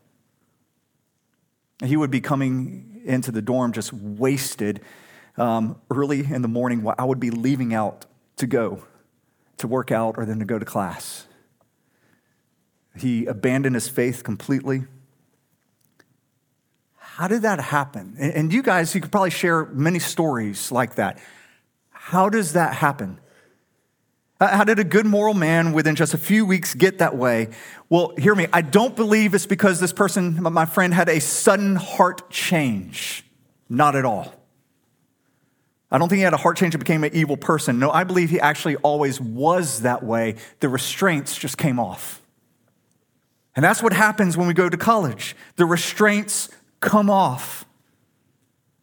He 1.84 1.98
would 1.98 2.12
be 2.12 2.22
coming 2.22 3.02
into 3.06 3.32
the 3.32 3.42
dorm 3.42 3.72
just 3.72 3.92
wasted 3.92 4.82
um, 5.38 5.82
early 5.90 6.20
in 6.20 6.42
the 6.42 6.48
morning 6.48 6.84
while 6.84 6.96
I 6.98 7.06
would 7.06 7.20
be 7.20 7.32
leaving 7.32 7.74
out 7.74 8.06
to 8.38 8.48
go 8.48 8.84
to 9.58 9.68
work 9.68 9.92
out 9.92 10.16
or 10.18 10.26
then 10.26 10.40
to 10.40 10.46
go 10.46 10.60
to 10.60 10.66
class. 10.66 11.28
He 12.98 13.26
abandoned 13.26 13.76
his 13.76 13.88
faith 13.88 14.24
completely. 14.24 14.84
How 16.98 17.28
did 17.28 17.44
that 17.44 17.60
happen? 17.60 18.16
And 18.20 18.54
you 18.54 18.64
guys, 18.64 18.94
you 18.96 19.02
could 19.02 19.12
probably 19.12 19.30
share 19.30 19.66
many 19.66 20.00
stories 20.00 20.72
like 20.72 20.96
that. 20.96 21.20
How 21.90 22.30
does 22.30 22.54
that 22.54 22.76
happen? 22.76 23.20
How 24.42 24.64
did 24.64 24.80
a 24.80 24.84
good 24.84 25.06
moral 25.06 25.36
man 25.36 25.72
within 25.72 25.96
just 25.96 26.16
a 26.16 26.18
few 26.18 26.48
weeks 26.48 26.74
get 26.74 26.98
that 26.98 27.16
way? 27.16 27.50
Well, 27.90 28.16
hear 28.18 28.34
me. 28.34 28.48
I 28.52 28.62
don't 28.64 28.96
believe 28.96 29.36
it's 29.36 29.46
because 29.46 29.80
this 29.80 29.94
person, 29.94 30.42
my 30.42 30.66
friend, 30.66 30.96
had 30.96 31.10
a 31.10 31.22
sudden 31.22 31.76
heart 31.76 32.32
change. 32.32 33.24
Not 33.70 33.96
at 33.96 34.04
all. 34.04 34.34
I 35.92 36.00
don't 36.00 36.10
think 36.10 36.18
he 36.18 36.24
had 36.24 36.34
a 36.34 36.38
heart 36.38 36.58
change 36.58 36.74
and 36.74 36.84
became 36.84 37.04
an 37.04 37.12
evil 37.14 37.38
person. 37.38 37.78
No, 37.78 37.92
I 37.92 38.04
believe 38.04 38.32
he 38.32 38.40
actually 38.40 38.78
always 38.78 39.22
was 39.22 39.82
that 39.82 40.02
way. 40.02 40.38
The 40.60 40.70
restraints 40.70 41.38
just 41.38 41.60
came 41.60 41.80
off. 41.80 42.24
And 43.56 43.64
that's 43.64 43.84
what 43.84 43.94
happens 43.94 44.38
when 44.38 44.48
we 44.48 44.56
go 44.56 44.70
to 44.70 44.78
college. 44.78 45.36
The 45.58 45.66
restraints 45.66 46.50
come 46.80 47.12
off. 47.12 47.66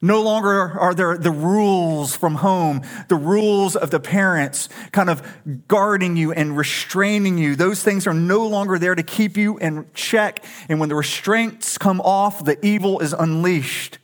No 0.01 0.23
longer 0.23 0.79
are 0.79 0.95
there 0.95 1.19
the 1.19 1.33
rules 1.33 2.15
from 2.15 2.37
home, 2.37 2.83
the 3.09 3.17
rules 3.17 3.75
of 3.75 3.91
the 3.91 3.99
parents 3.99 4.69
kind 4.93 5.11
of 5.11 5.23
guarding 5.67 6.17
you 6.17 6.33
and 6.33 6.57
restraining 6.57 7.37
you. 7.37 7.57
Those 7.57 7.83
things 7.83 8.07
are 8.07 8.15
no 8.15 8.47
longer 8.47 8.79
there 8.79 8.95
to 8.95 9.03
keep 9.03 9.37
you 9.37 9.59
in 9.59 9.87
check. 9.95 10.45
And 10.69 10.79
when 10.79 10.89
the 10.89 10.95
restraints 10.95 11.79
come 11.79 12.01
off, 12.01 12.45
the 12.45 12.65
evil 12.65 13.01
is 13.01 13.13
unleashed. 13.13 13.99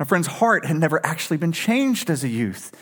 My 0.00 0.04
friend's 0.04 0.26
heart 0.26 0.66
had 0.66 0.78
never 0.78 1.04
actually 1.06 1.36
been 1.36 1.52
changed 1.52 2.10
as 2.10 2.24
a 2.24 2.28
youth, 2.28 2.72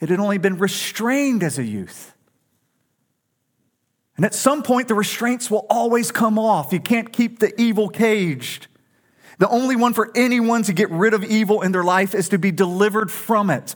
it 0.00 0.08
had 0.08 0.18
only 0.18 0.38
been 0.38 0.56
restrained 0.56 1.42
as 1.42 1.58
a 1.58 1.64
youth. 1.64 2.14
And 4.16 4.24
at 4.24 4.34
some 4.34 4.62
point, 4.62 4.88
the 4.88 4.94
restraints 4.94 5.50
will 5.50 5.66
always 5.68 6.10
come 6.10 6.38
off. 6.38 6.72
You 6.72 6.80
can't 6.80 7.12
keep 7.12 7.38
the 7.38 7.58
evil 7.60 7.88
caged. 7.88 8.66
The 9.40 9.48
only 9.48 9.74
one 9.74 9.94
for 9.94 10.10
anyone 10.14 10.64
to 10.64 10.74
get 10.74 10.90
rid 10.90 11.14
of 11.14 11.24
evil 11.24 11.62
in 11.62 11.72
their 11.72 11.82
life 11.82 12.14
is 12.14 12.28
to 12.28 12.38
be 12.38 12.52
delivered 12.52 13.10
from 13.10 13.48
it. 13.48 13.74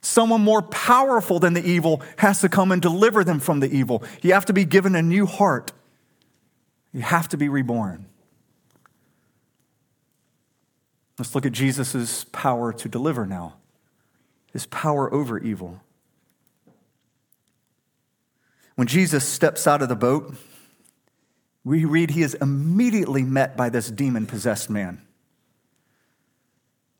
Someone 0.00 0.40
more 0.40 0.60
powerful 0.60 1.38
than 1.38 1.54
the 1.54 1.64
evil 1.64 2.02
has 2.16 2.40
to 2.40 2.48
come 2.48 2.72
and 2.72 2.82
deliver 2.82 3.22
them 3.22 3.38
from 3.38 3.60
the 3.60 3.72
evil. 3.72 4.02
You 4.22 4.32
have 4.32 4.46
to 4.46 4.52
be 4.52 4.64
given 4.64 4.96
a 4.96 5.02
new 5.02 5.24
heart, 5.24 5.70
you 6.92 7.00
have 7.00 7.28
to 7.28 7.36
be 7.36 7.48
reborn. 7.48 8.06
Let's 11.16 11.32
look 11.32 11.46
at 11.46 11.52
Jesus' 11.52 12.24
power 12.32 12.72
to 12.72 12.88
deliver 12.88 13.24
now, 13.24 13.54
his 14.52 14.66
power 14.66 15.14
over 15.14 15.38
evil. 15.38 15.80
When 18.74 18.88
Jesus 18.88 19.24
steps 19.24 19.68
out 19.68 19.80
of 19.80 19.88
the 19.88 19.96
boat, 19.96 20.34
we 21.68 21.84
read 21.84 22.10
he 22.10 22.22
is 22.22 22.32
immediately 22.34 23.22
met 23.22 23.54
by 23.54 23.68
this 23.68 23.90
demon 23.90 24.26
possessed 24.26 24.70
man. 24.70 25.02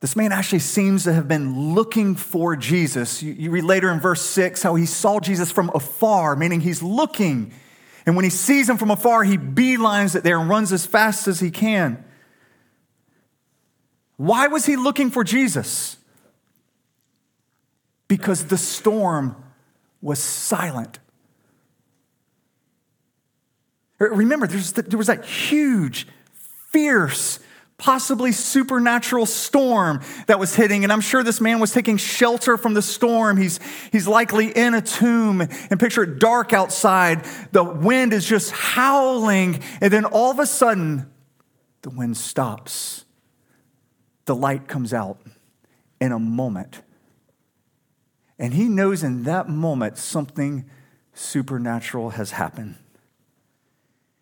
This 0.01 0.15
man 0.15 0.31
actually 0.31 0.59
seems 0.59 1.05
to 1.05 1.13
have 1.15 1.27
been 1.27 1.75
looking 1.75 2.15
for 2.15 2.55
Jesus. 2.55 3.23
You, 3.23 3.51
read 3.51 3.65
later 3.65 3.91
in 3.91 3.99
verse 3.99 4.21
6 4.21 4.63
how 4.63 4.75
he 4.75 4.85
saw 4.85 5.21
Jesus 5.21 5.51
from 5.51 5.71
afar, 5.75 6.37
meaning 6.37 6.61
he's 6.61 6.83
looking. 6.83 7.53
And 8.05 8.15
when 8.15 8.25
he 8.25 8.31
sees 8.31 8.69
him 8.69 8.77
from 8.77 8.91
afar, 8.91 9.25
he 9.25 9.39
beelines 9.39 10.15
it 10.15 10.23
there 10.23 10.39
and 10.39 10.51
runs 10.51 10.71
as 10.71 10.85
fast 10.85 11.27
as 11.29 11.41
he 11.41 11.51
can. 11.51 12.05
Why 14.19 14.49
was 14.49 14.67
he 14.67 14.77
looking 14.77 15.11
for 15.11 15.25
Jesus? 15.25 15.97
Because 18.07 18.45
the 18.45 18.59
storm 18.59 19.35
was 20.03 20.19
silent. 20.19 20.99
Remember, 23.99 24.47
there 24.47 24.99
was 24.99 25.09
that 25.09 25.25
huge, 25.25 26.07
fierce, 26.71 27.41
possibly 27.79 28.33
supernatural 28.33 29.27
storm 29.27 30.01
that 30.27 30.39
was 30.39 30.55
hitting. 30.55 30.85
And 30.85 30.93
I'm 30.93 31.01
sure 31.01 31.23
this 31.23 31.41
man 31.41 31.61
was 31.61 31.73
taking 31.73 31.97
shelter 31.97 32.57
from 32.57 32.75
the 32.75 32.83
storm. 32.83 33.37
He's, 33.37 33.61
he's 33.91 34.07
likely 34.07 34.51
in 34.51 34.75
a 34.75 34.81
tomb. 34.81 35.41
And 35.41 35.81
picture 35.81 36.03
it 36.05 36.19
dark 36.19 36.53
outside. 36.53 37.25
The 37.53 37.65
wind 37.65 38.13
is 38.13 38.25
just 38.27 38.51
howling. 38.53 39.63
And 39.81 39.93
then 39.93 40.05
all 40.05 40.31
of 40.31 40.39
a 40.39 40.47
sudden, 40.47 41.11
the 41.83 41.91
wind 41.91 42.17
stops 42.17 43.05
the 44.29 44.37
light 44.37 44.69
comes 44.69 44.93
out 44.93 45.19
in 46.01 46.13
a 46.13 46.19
moment. 46.19 46.83
And 48.39 48.55
he 48.55 48.69
knows 48.69 49.03
in 49.03 49.25
that 49.25 49.49
moment 49.49 49.99
something 49.99 50.69
supernatural 51.15 52.11
has 52.11 52.33
happened. 52.33 52.77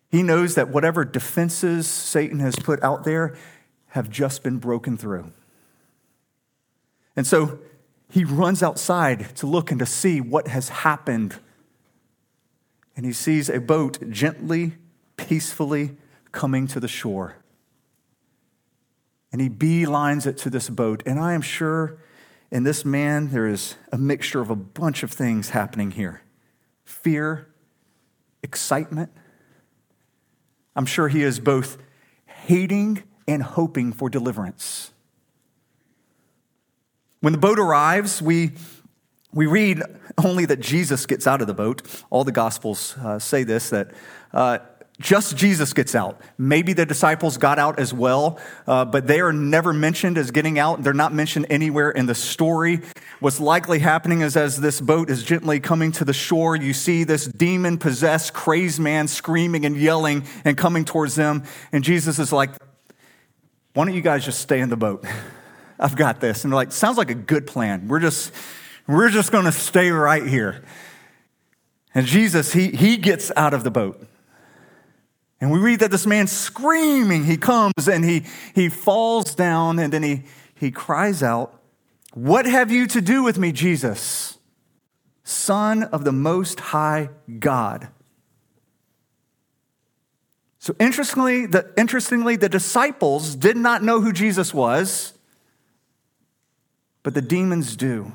He 0.09 0.23
knows 0.23 0.55
that 0.55 0.69
whatever 0.69 1.03
defenses 1.03 1.87
Satan 1.87 2.39
has 2.39 2.55
put 2.55 2.81
out 2.81 3.03
there 3.03 3.37
have 3.87 4.09
just 4.09 4.43
been 4.43 4.57
broken 4.57 4.97
through. 4.97 5.31
And 7.15 7.25
so 7.25 7.59
he 8.09 8.23
runs 8.23 8.63
outside 8.63 9.35
to 9.37 9.47
look 9.47 9.71
and 9.71 9.79
to 9.79 9.85
see 9.85 10.21
what 10.21 10.47
has 10.47 10.69
happened. 10.69 11.35
And 12.95 13.05
he 13.05 13.13
sees 13.13 13.49
a 13.49 13.59
boat 13.59 14.09
gently, 14.09 14.75
peacefully 15.17 15.97
coming 16.31 16.67
to 16.67 16.79
the 16.79 16.87
shore 16.87 17.37
and 19.31 19.41
he 19.41 19.49
beelines 19.49 20.25
it 20.25 20.37
to 20.37 20.49
this 20.49 20.69
boat. 20.69 21.03
And 21.05 21.19
I 21.19 21.33
am 21.33 21.41
sure 21.41 21.97
in 22.51 22.63
this 22.63 22.85
man 22.85 23.29
there 23.29 23.47
is 23.47 23.75
a 23.91 23.97
mixture 23.97 24.41
of 24.41 24.49
a 24.49 24.55
bunch 24.55 25.03
of 25.03 25.11
things 25.11 25.49
happening 25.49 25.91
here 25.91 26.21
fear, 26.85 27.47
excitement. 28.41 29.11
I'm 30.77 30.85
sure 30.85 31.07
he 31.07 31.23
is 31.23 31.39
both 31.39 31.77
hating 32.27 33.01
and 33.27 33.41
hoping 33.41 33.91
for 33.91 34.09
deliverance. 34.09 34.93
When 37.19 37.33
the 37.33 37.39
boat 37.39 37.57
arrives, 37.57 38.21
we, 38.21 38.51
we 39.33 39.47
read 39.47 39.81
only 40.23 40.45
that 40.45 40.59
Jesus 40.59 41.07
gets 41.07 41.25
out 41.25 41.41
of 41.41 41.47
the 41.47 41.53
boat. 41.55 41.81
All 42.11 42.23
the 42.23 42.31
Gospels 42.31 42.95
uh, 42.99 43.17
say 43.17 43.43
this 43.43 43.71
that 43.71 43.91
uh, 44.31 44.59
just 44.99 45.37
Jesus 45.37 45.73
gets 45.73 45.93
out. 45.93 46.19
Maybe 46.39 46.73
the 46.73 46.85
disciples 46.85 47.37
got 47.37 47.59
out 47.59 47.77
as 47.77 47.93
well, 47.93 48.39
uh, 48.65 48.83
but 48.83 49.05
they 49.05 49.19
are 49.19 49.31
never 49.31 49.71
mentioned 49.71 50.17
as 50.17 50.31
getting 50.31 50.57
out. 50.57 50.81
They're 50.81 50.93
not 50.93 51.13
mentioned 51.13 51.45
anywhere 51.51 51.91
in 51.91 52.07
the 52.07 52.15
story. 52.15 52.81
What's 53.19 53.39
likely 53.39 53.77
happening 53.77 54.21
is 54.21 54.35
as 54.35 54.59
this 54.59 54.81
boat 54.81 55.11
is 55.11 55.23
gently 55.23 55.59
coming 55.59 55.91
to 55.93 56.05
the 56.05 56.13
shore, 56.13 56.55
you 56.55 56.73
see 56.73 57.03
this 57.03 57.25
demon 57.25 57.77
possessed, 57.77 58.33
crazed 58.33 58.79
man 58.79 59.07
screaming 59.07 59.65
and 59.65 59.77
yelling 59.77 60.25
and 60.43 60.57
coming 60.57 60.83
towards 60.83 61.13
them. 61.13 61.43
And 61.71 61.83
Jesus 61.83 62.17
is 62.17 62.33
like, 62.33 62.49
Why 63.73 63.85
don't 63.85 63.93
you 63.93 64.01
guys 64.01 64.25
just 64.25 64.41
stay 64.41 64.61
in 64.61 64.69
the 64.69 64.77
boat? 64.77 65.05
I've 65.79 65.95
got 65.95 66.19
this. 66.19 66.43
And 66.43 66.51
they're 66.51 66.55
like, 66.55 66.71
Sounds 66.71 66.97
like 66.97 67.11
a 67.11 67.15
good 67.15 67.45
plan. 67.45 67.87
We're 67.87 67.99
just, 67.99 68.33
we're 68.87 69.09
just 69.09 69.31
going 69.31 69.45
to 69.45 69.51
stay 69.51 69.91
right 69.91 70.25
here. 70.25 70.63
And 71.93 72.07
Jesus, 72.07 72.51
he, 72.51 72.69
he 72.69 72.97
gets 72.97 73.31
out 73.35 73.53
of 73.53 73.63
the 73.63 73.71
boat. 73.71 74.03
And 75.39 75.51
we 75.51 75.59
read 75.59 75.81
that 75.81 75.91
this 75.91 76.07
man 76.07 76.27
screaming, 76.27 77.25
he 77.25 77.37
comes 77.37 77.87
and 77.87 78.03
he, 78.03 78.23
he 78.55 78.69
falls 78.69 79.35
down 79.35 79.77
and 79.77 79.93
then 79.93 80.01
he, 80.01 80.23
he 80.55 80.71
cries 80.71 81.21
out, 81.21 81.61
What 82.13 82.45
have 82.45 82.71
you 82.71 82.87
to 82.87 83.01
do 83.01 83.23
with 83.23 83.37
me, 83.37 83.51
Jesus, 83.51 84.39
Son 85.23 85.83
of 85.83 86.03
the 86.03 86.11
Most 86.11 86.59
High 86.59 87.09
God? 87.39 87.89
So 90.59 90.75
interestingly, 90.79 91.45
the, 91.45 91.71
interestingly, 91.77 92.35
the 92.35 92.49
disciples 92.49 93.35
did 93.35 93.55
not 93.55 93.83
know 93.83 94.01
who 94.01 94.11
Jesus 94.11 94.53
was, 94.53 95.13
but 97.03 97.13
the 97.13 97.21
demons 97.21 97.77
do. 97.77 98.11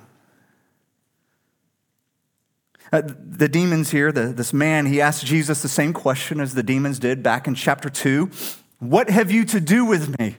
Uh, 2.92 3.00
the 3.06 3.48
demons 3.48 3.90
here, 3.90 4.12
the, 4.12 4.26
this 4.26 4.52
man, 4.52 4.84
he 4.84 5.00
asked 5.00 5.24
Jesus 5.24 5.62
the 5.62 5.68
same 5.68 5.94
question 5.94 6.40
as 6.40 6.52
the 6.52 6.62
demons 6.62 6.98
did 6.98 7.22
back 7.22 7.46
in 7.46 7.54
chapter 7.54 7.88
2 7.88 8.30
What 8.80 9.08
have 9.08 9.30
you 9.30 9.46
to 9.46 9.60
do 9.60 9.86
with 9.86 10.18
me? 10.18 10.36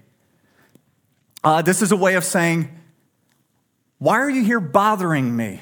Uh, 1.44 1.64
this 1.64 1.82
is 1.82 1.92
a 1.92 1.98
way 1.98 2.14
of 2.14 2.24
saying, 2.24 2.70
Why 3.98 4.20
are 4.20 4.30
you 4.30 4.44
here 4.44 4.60
bothering 4.60 5.36
me? 5.36 5.62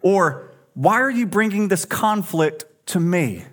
Or, 0.00 0.52
Why 0.74 1.00
are 1.00 1.10
you 1.10 1.26
bringing 1.26 1.66
this 1.66 1.84
conflict 1.84 2.66
to 2.86 3.00
me? 3.00 3.44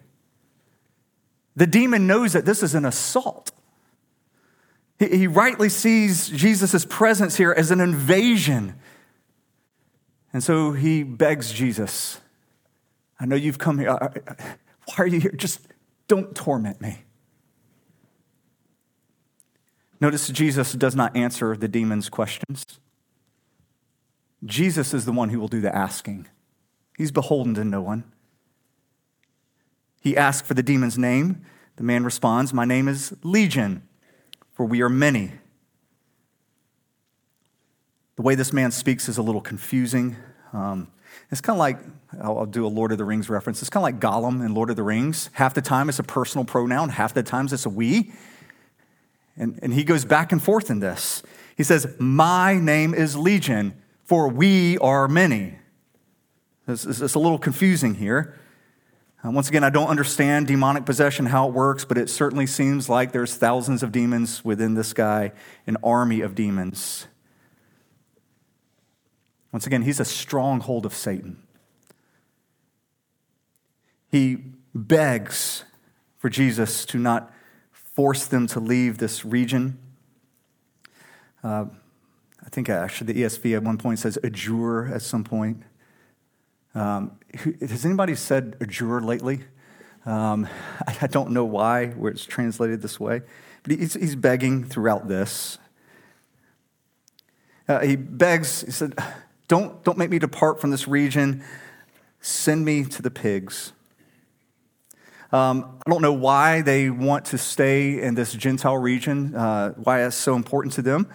The 1.55 1.65
demon 1.65 2.05
knows 2.05 2.33
that 2.33 2.45
this 2.45 2.61
is 2.61 2.75
an 2.75 2.85
assault. 2.85 3.51
He, 4.99 5.07
he 5.07 5.27
rightly 5.27 5.69
sees 5.69 6.29
Jesus' 6.29 6.85
presence 6.85 7.35
here 7.35 7.51
as 7.51 7.71
an 7.71 7.79
invasion. 7.79 8.75
And 10.31 10.43
so 10.43 10.73
he 10.73 11.01
begs 11.01 11.51
Jesus 11.51 12.19
I 13.23 13.25
know 13.25 13.37
you've 13.37 13.57
come 13.57 13.79
here. 13.79 13.89
Why 13.89 14.95
are 14.97 15.07
you 15.07 15.21
here? 15.21 15.31
Just 15.31 15.61
don't 16.09 16.35
torment 16.35 16.81
me. 16.81 17.03
Notice 20.01 20.27
Jesus 20.27 20.73
does 20.73 20.93
not 20.93 21.15
answer 21.15 21.55
the 21.55 21.69
demon's 21.69 22.09
questions. 22.09 22.65
Jesus 24.43 24.93
is 24.93 25.05
the 25.05 25.13
one 25.13 25.29
who 25.29 25.39
will 25.39 25.47
do 25.47 25.61
the 25.61 25.73
asking. 25.73 26.27
He's 26.97 27.11
beholden 27.11 27.53
to 27.53 27.63
no 27.63 27.81
one. 27.81 28.03
He 30.01 30.17
asks 30.17 30.45
for 30.45 30.53
the 30.53 30.61
demon's 30.61 30.97
name. 30.97 31.45
The 31.77 31.83
man 31.83 32.03
responds, 32.03 32.53
My 32.53 32.65
name 32.65 32.89
is 32.89 33.15
Legion, 33.23 33.87
for 34.51 34.65
we 34.65 34.81
are 34.81 34.89
many. 34.89 35.31
The 38.17 38.21
way 38.21 38.35
this 38.35 38.51
man 38.51 38.71
speaks 38.71 39.07
is 39.07 39.17
a 39.17 39.21
little 39.21 39.39
confusing. 39.39 40.17
Um, 40.51 40.91
it's 41.31 41.41
kind 41.41 41.55
of 41.55 41.59
like, 41.59 41.79
I'll 42.21 42.45
do 42.45 42.65
a 42.65 42.67
Lord 42.67 42.91
of 42.91 42.97
the 42.97 43.05
Rings 43.05 43.29
reference. 43.29 43.61
It's 43.61 43.69
kind 43.69 43.81
of 43.81 43.83
like 43.83 43.99
Gollum 43.99 44.45
in 44.45 44.53
Lord 44.53 44.69
of 44.69 44.75
the 44.75 44.83
Rings. 44.83 45.29
Half 45.33 45.53
the 45.53 45.61
time 45.61 45.89
it's 45.89 45.99
a 45.99 46.03
personal 46.03 46.45
pronoun, 46.45 46.89
half 46.89 47.13
the 47.13 47.23
times 47.23 47.53
it's 47.53 47.65
a 47.65 47.69
we. 47.69 48.11
And, 49.35 49.59
and 49.61 49.73
he 49.73 49.83
goes 49.83 50.05
back 50.05 50.31
and 50.31 50.41
forth 50.41 50.69
in 50.69 50.79
this. 50.79 51.23
He 51.55 51.63
says, 51.63 51.87
My 51.99 52.59
name 52.59 52.93
is 52.93 53.15
Legion, 53.15 53.73
for 54.03 54.27
we 54.27 54.77
are 54.77 55.07
many. 55.07 55.57
It's, 56.67 56.85
it's 56.85 57.15
a 57.15 57.19
little 57.19 57.39
confusing 57.39 57.95
here. 57.95 58.39
Uh, 59.25 59.31
once 59.31 59.49
again, 59.49 59.63
I 59.63 59.69
don't 59.69 59.87
understand 59.87 60.47
demonic 60.47 60.85
possession, 60.85 61.25
how 61.25 61.47
it 61.47 61.53
works, 61.53 61.85
but 61.85 61.97
it 61.97 62.09
certainly 62.09 62.45
seems 62.45 62.89
like 62.89 63.11
there's 63.11 63.35
thousands 63.35 63.81
of 63.81 63.91
demons 63.91 64.43
within 64.43 64.75
this 64.75 64.93
guy, 64.93 65.31
an 65.65 65.77
army 65.83 66.21
of 66.21 66.35
demons. 66.35 67.07
Once 69.53 69.67
again, 69.67 69.83
he's 69.83 69.99
a 69.99 70.05
stronghold 70.05 70.83
of 70.85 70.93
Satan. 70.93 71.37
He 74.11 74.37
begs 74.73 75.63
for 76.17 76.29
Jesus 76.29 76.85
to 76.85 76.97
not 76.97 77.31
force 77.71 78.25
them 78.25 78.47
to 78.47 78.59
leave 78.59 78.97
this 78.97 79.23
region. 79.23 79.77
Uh, 81.43 81.65
I 82.43 82.49
think 82.49 82.67
actually 82.67 83.13
the 83.13 83.21
ESV 83.21 83.55
at 83.55 83.63
one 83.63 83.77
point 83.77 83.99
says 83.99 84.17
adjure 84.23 84.87
at 84.87 85.03
some 85.03 85.23
point. 85.23 85.61
Um, 86.73 87.19
has 87.61 87.85
anybody 87.85 88.15
said 88.15 88.55
adjure 88.59 89.01
lately? 89.01 89.41
Um, 90.05 90.47
I 91.01 91.05
don't 91.05 91.29
know 91.29 91.45
why, 91.45 91.87
where 91.89 92.11
it's 92.11 92.25
translated 92.25 92.81
this 92.81 92.99
way, 92.99 93.21
but 93.61 93.73
he's, 93.73 93.93
he's 93.93 94.15
begging 94.15 94.63
throughout 94.63 95.07
this. 95.07 95.59
Uh, 97.67 97.79
he 97.81 97.95
begs, 97.95 98.61
he 98.61 98.71
said, 98.71 98.95
don't, 99.53 99.83
don't 99.83 99.99
make 99.99 100.09
me 100.09 100.17
depart 100.17 100.59
from 100.59 100.71
this 100.71 100.87
region. 100.87 101.43
Send 102.21 102.65
me 102.65 102.85
to 102.85 103.03
the 103.03 103.11
pigs. 103.11 103.71
Um, 105.31 105.79
I 105.85 105.91
don't 105.91 106.01
know 106.01 106.13
why 106.13 106.63
they 106.63 106.89
want 106.89 107.25
to 107.25 107.37
stay 107.37 108.01
in 108.01 108.15
this 108.15 108.33
Gentile 108.33 108.77
region, 108.77 109.35
uh, 109.35 109.73
why 109.73 109.99
that's 109.99 110.15
so 110.15 110.35
important 110.35 110.73
to 110.73 110.81
them. 110.81 111.07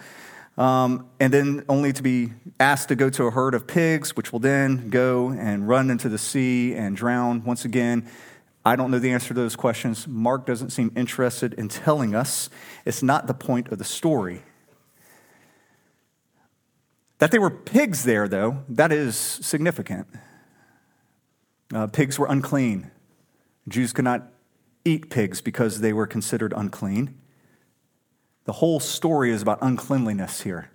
Um, 0.57 1.09
and 1.19 1.33
then 1.33 1.65
only 1.67 1.91
to 1.91 2.01
be 2.01 2.31
asked 2.61 2.87
to 2.89 2.95
go 2.95 3.09
to 3.09 3.25
a 3.25 3.31
herd 3.31 3.55
of 3.55 3.67
pigs, 3.67 4.15
which 4.15 4.31
will 4.31 4.39
then 4.39 4.89
go 4.89 5.31
and 5.31 5.67
run 5.67 5.89
into 5.89 6.07
the 6.07 6.17
sea 6.17 6.75
and 6.75 6.95
drown. 6.95 7.43
Once 7.43 7.65
again, 7.65 8.09
I 8.63 8.77
don't 8.77 8.89
know 8.89 8.99
the 8.99 9.11
answer 9.11 9.29
to 9.29 9.33
those 9.33 9.57
questions. 9.57 10.07
Mark 10.07 10.45
doesn't 10.45 10.69
seem 10.69 10.93
interested 10.95 11.55
in 11.55 11.67
telling 11.67 12.15
us. 12.15 12.49
It's 12.85 13.03
not 13.03 13.27
the 13.27 13.33
point 13.33 13.67
of 13.67 13.79
the 13.79 13.83
story. 13.83 14.43
That 17.19 17.31
they 17.31 17.39
were 17.39 17.49
pigs 17.49 18.03
there, 18.03 18.27
though, 18.27 18.63
that 18.69 18.91
is 18.91 19.15
significant. 19.15 20.07
Uh, 21.73 21.87
pigs 21.87 22.17
were 22.17 22.27
unclean. 22.27 22.91
Jews 23.67 23.93
could 23.93 24.05
not 24.05 24.31
eat 24.85 25.09
pigs 25.09 25.41
because 25.41 25.81
they 25.81 25.93
were 25.93 26.07
considered 26.07 26.53
unclean. 26.55 27.15
The 28.45 28.53
whole 28.53 28.79
story 28.79 29.31
is 29.31 29.41
about 29.41 29.59
uncleanliness 29.61 30.41
here. 30.41 30.71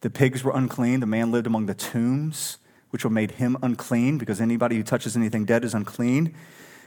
The 0.00 0.10
pigs 0.10 0.42
were 0.42 0.52
unclean. 0.54 1.00
The 1.00 1.06
man 1.06 1.30
lived 1.30 1.46
among 1.46 1.66
the 1.66 1.74
tombs, 1.74 2.58
which 2.90 3.04
made 3.04 3.32
him 3.32 3.56
unclean 3.60 4.18
because 4.18 4.40
anybody 4.40 4.76
who 4.76 4.82
touches 4.82 5.16
anything 5.16 5.44
dead 5.44 5.64
is 5.64 5.74
unclean. 5.74 6.34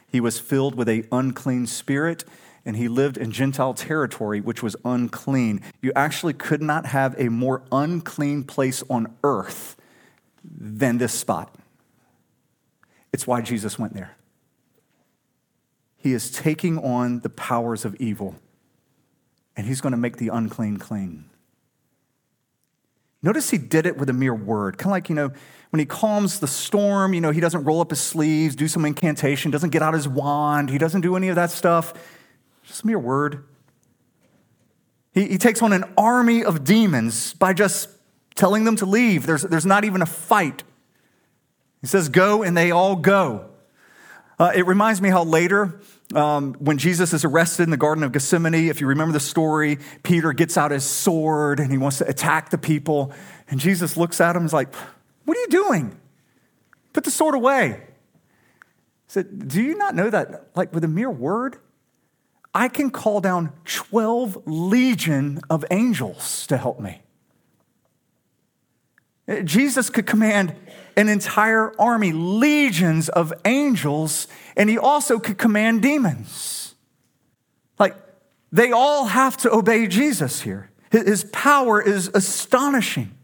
He 0.08 0.21
was 0.21 0.39
filled 0.39 0.75
with 0.75 0.88
a 0.88 1.03
unclean 1.12 1.67
spirit 1.67 2.23
and 2.65 2.75
he 2.75 2.88
lived 2.88 3.17
in 3.17 3.32
Gentile 3.32 3.73
territory, 3.75 4.41
which 4.41 4.63
was 4.63 4.75
unclean. 4.84 5.62
You 5.82 5.91
actually 5.95 6.34
could 6.34 6.62
not 6.62 6.88
have 6.88 7.15
a 7.19 7.30
more 7.30 7.62
unclean 7.71 8.43
place 8.43 8.84
on 8.89 9.15
earth 9.23 9.75
than 10.43 10.97
this 10.97 11.13
spot. 11.13 11.54
It's 13.13 13.28
why 13.28 13.41
Jesus 13.41 13.78
went 13.78 13.93
there. 13.93 14.17
He 15.97 16.13
is 16.13 16.32
taking 16.32 16.78
on 16.80 17.21
the 17.21 17.30
powers 17.30 17.86
of 17.86 17.95
evil, 17.95 18.36
and 19.56 19.65
he's 19.65 19.82
going 19.82 19.91
to 19.91 19.97
make 19.97 20.17
the 20.17 20.30
unclean 20.30 20.78
clean. 20.78 21.25
Notice 23.21 23.49
he 23.49 23.58
did 23.58 23.88
it 23.88 23.97
with 23.97 24.10
a 24.10 24.13
mere 24.13 24.36
word, 24.36 24.78
kind 24.78 24.88
of 24.88 24.91
like, 24.91 25.10
you 25.10 25.15
know, 25.15 25.32
when 25.71 25.80
he 25.80 25.86
calms 25.86 26.39
the 26.39 26.47
storm, 26.47 27.13
you 27.13 27.21
know, 27.21 27.32
he 27.32 27.39
doesn't 27.39 27.63
roll 27.63 27.82
up 27.82 27.89
his 27.89 27.99
sleeves, 27.99 28.56
do 28.56 28.67
some 28.67 28.86
incantation, 28.86 29.49
doesn't 29.49 29.71
get 29.71 29.82
out 29.82 29.93
his 29.93 30.08
wand, 30.08 30.69
he 30.69 30.78
doesn't 30.78 31.01
do 31.01 31.15
any 31.15 31.30
of 31.30 31.36
that 31.36 31.49
stuff. 31.49 31.93
Just 32.67 32.84
a 32.84 32.88
mere 32.88 32.99
word. 32.99 33.45
He, 35.13 35.28
he 35.28 35.38
takes 35.38 35.62
on 35.62 35.73
an 35.73 35.86
army 35.97 36.43
of 36.43 36.63
demons 36.63 37.34
by 37.34 37.54
just 37.54 37.89
telling 38.36 38.65
them 38.65 38.75
to 38.78 38.86
leave. 38.86 39.25
There's, 39.25 39.43
there's 39.43 39.65
not 39.65 39.86
even 39.86 40.01
a 40.01 40.06
fight. 40.06 40.63
He 41.82 41.88
says, 41.88 42.10
Go, 42.10 42.43
and 42.43 42.56
they 42.56 42.71
all 42.71 42.95
go. 42.95 43.49
Uh, 44.38 44.51
it 44.54 44.67
reminds 44.67 45.01
me 45.01 45.10
how 45.10 45.23
later, 45.23 45.80
um, 46.13 46.56
when 46.56 46.78
Jesus 46.78 47.13
is 47.13 47.23
arrested 47.23 47.63
in 47.63 47.69
the 47.69 47.78
Garden 47.78 48.04
of 48.04 48.12
Gethsemane, 48.12 48.69
if 48.69 48.82
you 48.82 48.88
remember 48.88 49.13
the 49.13 49.19
story, 49.19 49.80
Peter 50.04 50.34
gets 50.34 50.58
out 50.58 50.71
his 50.71 50.84
sword 50.84 51.62
and 51.62 51.71
he 51.71 51.78
wants 51.78 51.99
to 51.99 52.08
attack 52.08 52.49
the 52.49 52.58
people. 52.58 53.13
And 53.47 53.60
Jesus 53.60 53.95
looks 53.95 54.19
at 54.19 54.32
him 54.36 54.41
and 54.41 54.45
is 54.47 54.54
like, 54.54 54.73
What 55.23 55.38
are 55.38 55.41
you 55.41 55.47
doing? 55.47 55.97
Put 56.91 57.06
the 57.06 57.12
sword 57.12 57.36
away. 57.36 57.82
He 57.82 59.08
said, 59.08 59.47
Do 59.47 59.62
you 59.62 59.75
not 59.75 59.95
know 59.95 60.10
that, 60.10 60.49
like, 60.56 60.73
with 60.73 60.84
a 60.84 60.89
mere 60.89 61.10
word, 61.10 61.58
I 62.55 62.69
can 62.69 62.89
call 62.89 63.19
down 63.19 63.51
12 63.65 64.47
legion 64.47 65.41
of 65.49 65.65
angels 65.69 66.47
to 66.47 66.57
help 66.57 66.79
me. 66.79 67.01
Jesus 69.43 69.89
could 69.89 70.07
command 70.07 70.55
an 70.95 71.09
entire 71.09 71.73
army, 71.79 72.13
legions 72.13 73.09
of 73.09 73.33
angels, 73.43 74.29
and 74.55 74.69
he 74.69 74.77
also 74.77 75.19
could 75.19 75.37
command 75.37 75.81
demons. 75.81 76.75
Like, 77.77 77.97
they 78.53 78.71
all 78.71 79.05
have 79.05 79.35
to 79.37 79.51
obey 79.51 79.87
Jesus 79.87 80.41
here. 80.41 80.71
His 80.91 81.25
power 81.25 81.81
is 81.81 82.09
astonishing. 82.13 83.17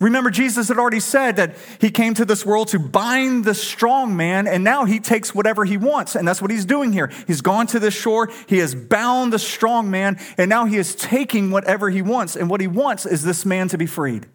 Remember, 0.00 0.30
Jesus 0.30 0.68
had 0.68 0.78
already 0.78 0.98
said 0.98 1.36
that 1.36 1.56
he 1.78 1.90
came 1.90 2.14
to 2.14 2.24
this 2.24 2.44
world 2.46 2.68
to 2.68 2.78
bind 2.78 3.44
the 3.44 3.54
strong 3.54 4.16
man, 4.16 4.46
and 4.46 4.64
now 4.64 4.86
he 4.86 4.98
takes 4.98 5.34
whatever 5.34 5.66
he 5.66 5.76
wants. 5.76 6.16
And 6.16 6.26
that's 6.26 6.40
what 6.40 6.50
he's 6.50 6.64
doing 6.64 6.94
here. 6.94 7.12
He's 7.26 7.42
gone 7.42 7.66
to 7.68 7.78
the 7.78 7.90
shore, 7.90 8.30
he 8.46 8.58
has 8.58 8.74
bound 8.74 9.30
the 9.30 9.38
strong 9.38 9.90
man, 9.90 10.18
and 10.38 10.48
now 10.48 10.64
he 10.64 10.78
is 10.78 10.94
taking 10.94 11.50
whatever 11.50 11.90
he 11.90 12.00
wants. 12.00 12.34
And 12.34 12.48
what 12.48 12.62
he 12.62 12.66
wants 12.66 13.04
is 13.04 13.24
this 13.24 13.44
man 13.44 13.68
to 13.68 13.78
be 13.78 13.84
freed. 13.84 14.26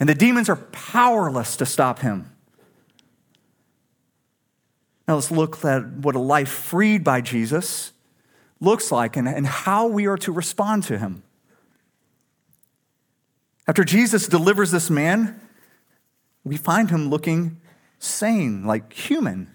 And 0.00 0.08
the 0.08 0.16
demons 0.16 0.48
are 0.48 0.56
powerless 0.56 1.56
to 1.56 1.66
stop 1.66 2.00
him. 2.00 2.32
Now 5.06 5.14
let's 5.14 5.30
look 5.30 5.64
at 5.64 5.86
what 5.86 6.16
a 6.16 6.20
life 6.20 6.50
freed 6.50 7.04
by 7.04 7.20
Jesus 7.20 7.92
looks 8.60 8.90
like 8.90 9.16
and, 9.16 9.28
and 9.28 9.46
how 9.46 9.86
we 9.86 10.06
are 10.06 10.18
to 10.18 10.32
respond 10.32 10.82
to 10.84 10.98
him. 10.98 11.22
After 13.68 13.84
Jesus 13.84 14.26
delivers 14.26 14.70
this 14.70 14.88
man, 14.88 15.38
we 16.42 16.56
find 16.56 16.88
him 16.88 17.10
looking 17.10 17.60
sane, 17.98 18.64
like 18.64 18.94
human. 18.94 19.52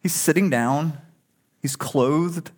He's 0.00 0.14
sitting 0.14 0.48
down, 0.48 0.96
he's 1.60 1.74
clothed. 1.74 2.52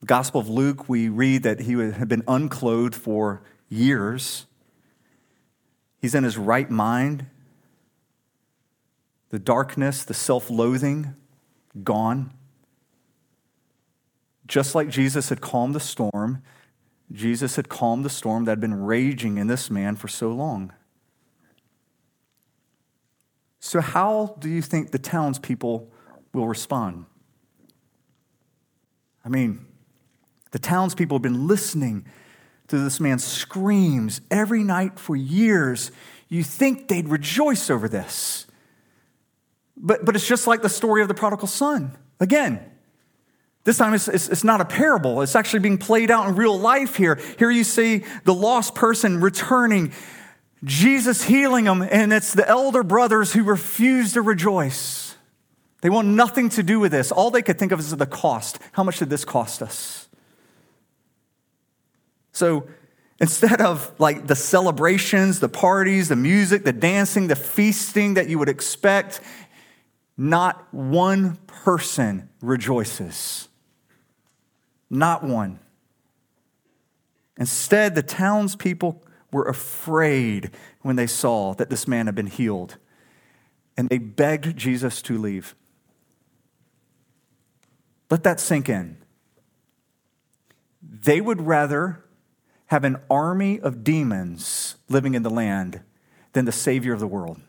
The 0.00 0.06
Gospel 0.06 0.40
of 0.40 0.48
Luke, 0.48 0.88
we 0.88 1.08
read 1.08 1.44
that 1.44 1.60
he 1.60 1.74
had 1.74 2.08
been 2.08 2.24
unclothed 2.26 2.96
for 2.96 3.42
years. 3.68 4.46
He's 6.02 6.16
in 6.16 6.24
his 6.24 6.36
right 6.36 6.68
mind. 6.68 7.26
The 9.30 9.38
darkness, 9.38 10.02
the 10.02 10.12
self 10.12 10.50
loathing, 10.50 11.14
gone. 11.84 12.32
Just 14.48 14.74
like 14.74 14.88
Jesus 14.88 15.28
had 15.28 15.40
calmed 15.40 15.74
the 15.74 15.80
storm, 15.80 16.42
Jesus 17.14 17.54
had 17.56 17.68
calmed 17.68 18.04
the 18.04 18.10
storm 18.10 18.44
that 18.44 18.52
had 18.52 18.60
been 18.60 18.82
raging 18.82 19.38
in 19.38 19.46
this 19.46 19.70
man 19.70 19.94
for 19.94 20.08
so 20.08 20.30
long. 20.30 20.72
So, 23.60 23.80
how 23.80 24.36
do 24.40 24.50
you 24.50 24.60
think 24.60 24.90
the 24.90 24.98
townspeople 24.98 25.90
will 26.32 26.48
respond? 26.48 27.06
I 29.24 29.28
mean, 29.28 29.64
the 30.50 30.58
townspeople 30.58 31.16
have 31.16 31.22
been 31.22 31.46
listening 31.46 32.04
to 32.68 32.78
this 32.78 33.00
man's 33.00 33.24
screams 33.24 34.20
every 34.30 34.64
night 34.64 34.98
for 34.98 35.14
years. 35.14 35.92
You 36.28 36.42
think 36.42 36.88
they'd 36.88 37.08
rejoice 37.08 37.70
over 37.70 37.88
this. 37.88 38.46
But, 39.76 40.04
but 40.04 40.14
it's 40.14 40.26
just 40.26 40.46
like 40.46 40.62
the 40.62 40.68
story 40.68 41.00
of 41.00 41.08
the 41.08 41.14
prodigal 41.14 41.48
son. 41.48 41.96
Again, 42.20 42.70
this 43.64 43.78
time 43.78 43.94
it's, 43.94 44.08
it's, 44.08 44.28
it's, 44.28 44.44
not 44.44 44.60
a 44.60 44.64
parable, 44.66 45.22
it's 45.22 45.34
actually 45.34 45.60
being 45.60 45.78
played 45.78 46.10
out 46.10 46.28
in 46.28 46.36
real 46.36 46.58
life 46.58 46.96
here. 46.96 47.18
Here 47.38 47.50
you 47.50 47.64
see 47.64 48.04
the 48.24 48.34
lost 48.34 48.74
person 48.74 49.20
returning, 49.20 49.92
Jesus 50.62 51.24
healing 51.24 51.64
them, 51.64 51.82
and 51.82 52.12
it's 52.12 52.34
the 52.34 52.46
elder 52.46 52.82
brothers 52.82 53.32
who 53.32 53.42
refuse 53.42 54.12
to 54.12 54.22
rejoice. 54.22 55.16
They 55.80 55.88
want 55.88 56.08
nothing 56.08 56.50
to 56.50 56.62
do 56.62 56.78
with 56.78 56.92
this. 56.92 57.10
All 57.10 57.30
they 57.30 57.42
could 57.42 57.58
think 57.58 57.72
of 57.72 57.78
is 57.78 57.94
the 57.96 58.06
cost. 58.06 58.58
How 58.72 58.84
much 58.84 58.98
did 58.98 59.08
this 59.08 59.24
cost 59.24 59.62
us? 59.62 60.08
So 62.32 62.66
instead 63.18 63.62
of 63.62 63.92
like 63.98 64.26
the 64.26 64.36
celebrations, 64.36 65.40
the 65.40 65.48
parties, 65.48 66.08
the 66.08 66.16
music, 66.16 66.64
the 66.64 66.72
dancing, 66.72 67.28
the 67.28 67.36
feasting 67.36 68.14
that 68.14 68.28
you 68.28 68.38
would 68.38 68.48
expect, 68.48 69.20
not 70.16 70.72
one 70.72 71.36
person 71.46 72.28
rejoices. 72.42 73.48
Not 74.90 75.22
one. 75.24 75.58
Instead, 77.36 77.94
the 77.94 78.02
townspeople 78.02 79.02
were 79.32 79.44
afraid 79.44 80.50
when 80.82 80.96
they 80.96 81.06
saw 81.06 81.54
that 81.54 81.70
this 81.70 81.88
man 81.88 82.06
had 82.06 82.14
been 82.14 82.28
healed, 82.28 82.76
and 83.76 83.88
they 83.88 83.98
begged 83.98 84.56
Jesus 84.56 85.02
to 85.02 85.18
leave. 85.18 85.56
Let 88.10 88.22
that 88.22 88.38
sink 88.38 88.68
in. 88.68 88.98
They 90.80 91.20
would 91.20 91.42
rather 91.42 92.04
have 92.66 92.84
an 92.84 92.98
army 93.10 93.58
of 93.58 93.82
demons 93.82 94.76
living 94.88 95.14
in 95.14 95.22
the 95.22 95.30
land 95.30 95.80
than 96.32 96.44
the 96.44 96.52
Savior 96.52 96.92
of 96.92 97.00
the 97.00 97.06
world. 97.06 97.40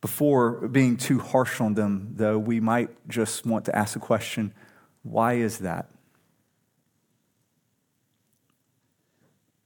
Before 0.00 0.68
being 0.68 0.96
too 0.96 1.18
harsh 1.18 1.60
on 1.60 1.74
them, 1.74 2.14
though, 2.16 2.38
we 2.38 2.58
might 2.58 2.88
just 3.08 3.44
want 3.44 3.66
to 3.66 3.76
ask 3.76 3.94
the 3.94 4.00
question 4.00 4.54
why 5.02 5.34
is 5.34 5.58
that? 5.58 5.88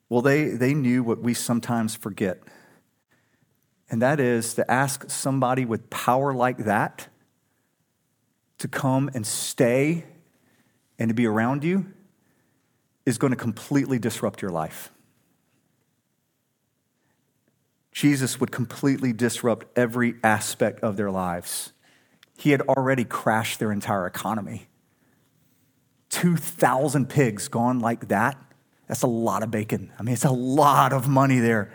Well, 0.09 0.23
they, 0.23 0.49
they 0.51 0.75
knew 0.75 1.03
what 1.03 1.21
we 1.21 1.35
sometimes 1.35 1.97
forget, 1.97 2.41
and 3.91 4.01
that 4.03 4.21
is 4.21 4.55
to 4.55 4.71
ask 4.71 5.11
somebody 5.11 5.65
with 5.65 5.91
power 5.91 6.33
like 6.33 6.59
that 6.59 7.09
to 8.59 8.69
come 8.69 9.11
and 9.15 9.27
stay 9.27 10.05
and 10.99 11.09
to 11.09 11.15
be 11.15 11.27
around 11.27 11.65
you 11.65 11.87
is 13.05 13.19
going 13.19 13.33
to 13.33 13.37
completely 13.37 13.99
disrupt 13.99 14.41
your 14.41 14.51
life. 14.51 14.91
Jesus 17.95 18.41
would 18.41 18.51
completely 18.51 19.13
disrupt 19.13 19.67
every 19.79 20.17
aspect 20.23 20.81
of 20.81 20.97
their 20.97 21.11
lives. 21.11 21.73
He 22.37 22.51
had 22.51 22.61
already 22.63 23.05
crashed 23.05 23.61
their 23.61 23.73
entire 23.73 24.07
economy. 24.07 24.67
2,000 26.11 27.09
pigs 27.09 27.49
gone 27.49 27.79
like 27.79 28.09
that, 28.09 28.37
that's 28.89 29.03
a 29.03 29.07
lot 29.07 29.43
of 29.43 29.51
bacon. 29.51 29.93
I 29.99 30.03
mean, 30.03 30.13
it's 30.13 30.25
a 30.25 30.31
lot 30.31 30.93
of 30.93 31.09
money 31.09 31.39
there. 31.39 31.73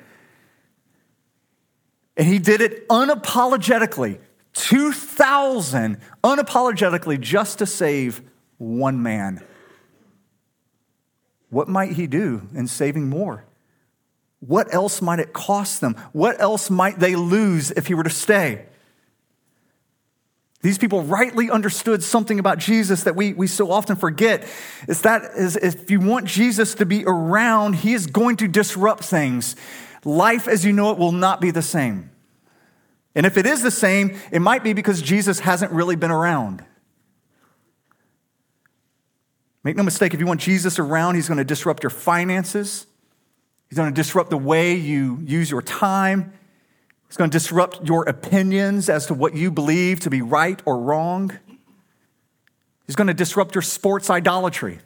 And 2.16 2.28
he 2.28 2.38
did 2.38 2.62
it 2.62 2.88
unapologetically 2.90 4.20
2,000 4.54 6.00
unapologetically 6.24 7.20
just 7.20 7.60
to 7.60 7.66
save 7.66 8.22
one 8.58 9.02
man. 9.02 9.44
What 11.50 11.68
might 11.68 11.94
he 11.94 12.08
do 12.08 12.48
in 12.54 12.68
saving 12.68 13.10
more? 13.10 13.46
What 14.40 14.74
else 14.74 15.02
might 15.02 15.20
it 15.20 15.34
cost 15.34 15.82
them? 15.82 15.96
What 16.14 16.40
else 16.40 16.70
might 16.70 17.00
they 17.00 17.16
lose 17.16 17.72
if 17.72 17.88
he 17.88 17.94
were 17.94 18.04
to 18.04 18.10
stay? 18.10 18.66
These 20.62 20.78
people 20.78 21.04
rightly 21.04 21.50
understood 21.50 22.04
something 22.04 22.38
about 22.38 22.58
Jesus 22.58 23.04
that 23.04 23.16
we, 23.16 23.34
we 23.34 23.48
so 23.48 23.72
often 23.72 23.96
forget. 23.96 24.48
Is 24.88 25.02
that 25.02 25.24
is 25.38 25.56
if 25.56 25.90
you 25.90 26.02
want 26.02 26.26
Jesus 26.26 26.76
to 26.76 26.86
be 26.86 27.06
around, 27.06 27.74
he 27.76 27.94
is 27.94 28.08
going 28.08 28.38
to 28.38 28.48
disrupt 28.48 29.04
things. 29.06 29.56
Life 30.04 30.48
as 30.48 30.66
you 30.66 30.74
know 30.74 30.92
it 30.92 30.98
will 30.98 31.14
not 31.14 31.40
be 31.40 31.52
the 31.52 31.62
same. 31.62 32.12
And 33.16 33.26
if 33.26 33.38
it 33.38 33.46
is 33.46 33.62
the 33.64 33.72
same, 33.72 34.18
it 34.32 34.40
might 34.40 34.64
be 34.64 34.74
because 34.74 35.02
Jesus 35.02 35.40
hasn't 35.40 35.72
really 35.72 35.96
been 35.96 36.12
around. 36.12 36.64
Make 39.64 39.76
no 39.76 39.84
mistake, 39.84 40.14
if 40.14 40.20
you 40.20 40.26
want 40.26 40.40
Jesus 40.40 40.80
around, 40.80 41.16
he's 41.16 41.28
going 41.28 41.38
to 41.38 41.44
disrupt 41.44 41.84
your 41.84 41.90
finances. 41.90 42.86
He's 43.70 43.78
going 43.78 43.94
to 43.94 43.96
disrupt 43.96 44.32
the 44.32 44.38
way 44.38 44.74
you 44.74 45.20
use 45.24 45.52
your 45.52 45.62
time. 45.62 46.34
He's 47.08 47.18
going 47.18 47.30
to 47.30 47.36
disrupt 47.36 47.88
your 47.88 48.04
opinions 48.04 48.90
as 48.90 49.06
to 49.08 49.14
what 49.14 49.36
you 49.36 49.52
believe 49.52 50.00
to 50.02 50.10
be 50.10 50.22
right 50.22 50.62
or 50.66 50.80
wrong. 50.80 51.38
He's 52.88 52.96
going 52.96 53.08
to 53.08 53.14
disrupt 53.14 53.54
your 53.54 53.62
sports 53.62 54.10
idolatry. 54.10 54.80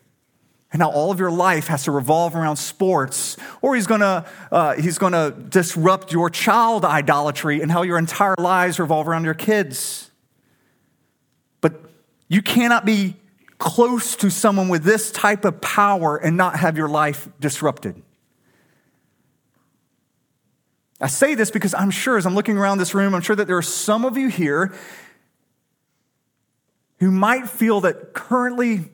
And 0.74 0.80
now 0.80 0.92
all 0.92 1.12
of 1.12 1.20
your 1.20 1.32
life 1.32 1.68
has 1.68 1.86
to 1.86 1.92
revolve 1.92 2.36
around 2.36 2.58
sports. 2.58 3.38
Or 3.62 3.76
he's 3.76 3.88
going 3.88 4.02
to, 4.02 4.26
uh, 4.52 4.74
he's 4.74 4.98
going 4.98 5.14
to 5.14 5.34
disrupt 5.50 6.12
your 6.12 6.30
child 6.30 6.84
idolatry 6.84 7.62
and 7.62 7.72
how 7.72 7.84
your 7.84 7.98
entire 7.98 8.36
lives 8.38 8.80
revolve 8.80 9.08
around 9.08 9.24
your 9.24 9.34
kids. 9.34 10.12
But 11.62 11.80
you 12.28 12.42
cannot 12.42 12.86
be 12.86 13.16
close 13.58 14.18
to 14.18 14.30
someone 14.30 14.68
with 14.68 14.84
this 14.84 15.10
type 15.10 15.46
of 15.46 15.62
power 15.62 16.18
and 16.18 16.36
not 16.36 16.60
have 16.60 16.76
your 16.76 16.90
life 16.90 17.30
disrupted. 17.40 18.03
I 21.04 21.08
say 21.08 21.36
this 21.36 21.52
because 21.52 21.74
I'm 21.74 21.92
sure, 21.92 22.18
as 22.18 22.26
I'm 22.26 22.34
looking 22.34 22.58
around 22.58 22.78
this 22.78 22.94
room, 22.94 23.14
I'm 23.14 23.22
sure 23.22 23.36
that 23.36 23.46
there 23.46 23.58
are 23.58 23.62
some 23.62 24.06
of 24.06 24.18
you 24.18 24.30
here 24.30 24.74
who 27.00 27.12
might 27.12 27.50
feel 27.50 27.82
that 27.82 28.14
currently 28.14 28.86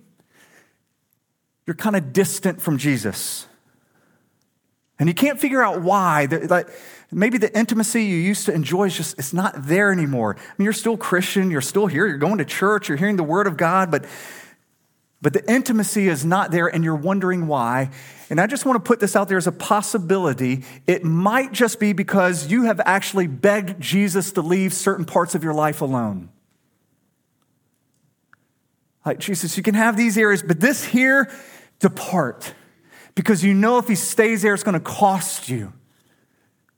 you're 1.67 1.75
kind 1.75 1.95
of 1.95 2.11
distant 2.11 2.63
from 2.63 2.79
Jesus. 2.79 3.45
And 4.97 5.07
you 5.07 5.13
can't 5.13 5.39
figure 5.39 5.61
out 5.61 5.83
why. 5.83 6.25
That 6.25 6.69
maybe 7.11 7.37
the 7.37 7.55
intimacy 7.55 8.05
you 8.05 8.17
used 8.17 8.47
to 8.47 8.53
enjoy 8.53 8.85
is 8.85 8.97
just 8.97 9.19
it's 9.19 9.31
not 9.31 9.67
there 9.67 9.91
anymore. 9.91 10.35
I 10.35 10.53
mean, 10.57 10.63
you're 10.63 10.73
still 10.73 10.97
Christian, 10.97 11.51
you're 11.51 11.61
still 11.61 11.85
here, 11.85 12.07
you're 12.07 12.17
going 12.17 12.39
to 12.39 12.45
church, 12.45 12.89
you're 12.89 12.97
hearing 12.97 13.17
the 13.17 13.23
word 13.23 13.45
of 13.45 13.55
God, 13.55 13.91
but 13.91 14.05
but 15.21 15.33
the 15.33 15.51
intimacy 15.51 16.07
is 16.07 16.23
not 16.23 16.51
there 16.51 16.67
and 16.67 16.83
you're 16.83 16.95
wondering 16.95 17.47
why. 17.47 17.89
And 18.29 18.39
I 18.39 18.47
just 18.47 18.65
want 18.65 18.77
to 18.77 18.87
put 18.87 19.01
this 19.01 19.15
out 19.15 19.27
there 19.27 19.37
as 19.37 19.47
a 19.47 19.51
possibility. 19.51 20.63
It 20.87 21.03
might 21.03 21.51
just 21.51 21.79
be 21.79 21.91
because 21.91 22.49
you 22.49 22.63
have 22.63 22.79
actually 22.85 23.27
begged 23.27 23.81
Jesus 23.81 24.31
to 24.33 24.41
leave 24.41 24.73
certain 24.73 25.05
parts 25.05 25.35
of 25.35 25.43
your 25.43 25.53
life 25.53 25.81
alone. 25.81 26.29
Like, 29.05 29.19
Jesus, 29.19 29.57
you 29.57 29.63
can 29.63 29.75
have 29.75 29.97
these 29.97 30.17
areas, 30.17 30.43
but 30.43 30.59
this 30.59 30.85
here, 30.85 31.29
depart. 31.79 32.53
Because 33.15 33.43
you 33.43 33.53
know 33.53 33.77
if 33.77 33.87
he 33.87 33.95
stays 33.95 34.41
there, 34.41 34.53
it's 34.53 34.63
going 34.63 34.73
to 34.73 34.79
cost 34.79 35.49
you. 35.49 35.73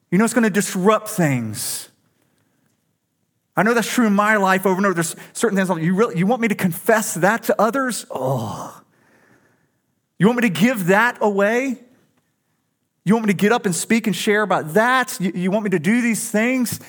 You 0.10 0.18
know 0.18 0.26
it's 0.26 0.34
going 0.34 0.44
to 0.44 0.50
disrupt 0.50 1.10
things. 1.10 1.91
I 3.56 3.64
know 3.64 3.74
that's 3.74 3.92
true 3.92 4.08
in 4.08 4.14
my 4.14 4.38
life 4.38 4.66
over 4.66 4.78
and 4.78 4.86
over. 4.86 4.94
There's 4.94 5.16
certain 5.34 5.58
things 5.58 5.70
you, 5.84 5.94
really, 5.94 6.18
you 6.18 6.26
want 6.26 6.42
me 6.42 6.48
to 6.48 6.56
confess 6.56 7.16
that 7.16 7.44
to 7.44 7.62
others? 7.62 8.06
Oh. 8.10 8.82
You 10.18 10.28
want 10.28 10.42
me 10.42 10.50
to 10.50 10.54
give 10.54 10.88
that 10.88 11.18
away? 11.22 11.80
You 13.04 13.16
want 13.16 13.26
me 13.26 13.34
to 13.34 13.38
get 13.38 13.52
up 13.52 13.66
and 13.66 13.76
speak 13.76 14.08
and 14.08 14.16
share 14.16 14.44
about 14.44 14.76
that? 14.76 15.18
You, 15.20 15.32
you 15.34 15.52
want 15.52 15.64
me 15.64 15.72
to 15.72 15.80
do 15.80 16.02
these 16.02 16.30
things? 16.30 16.80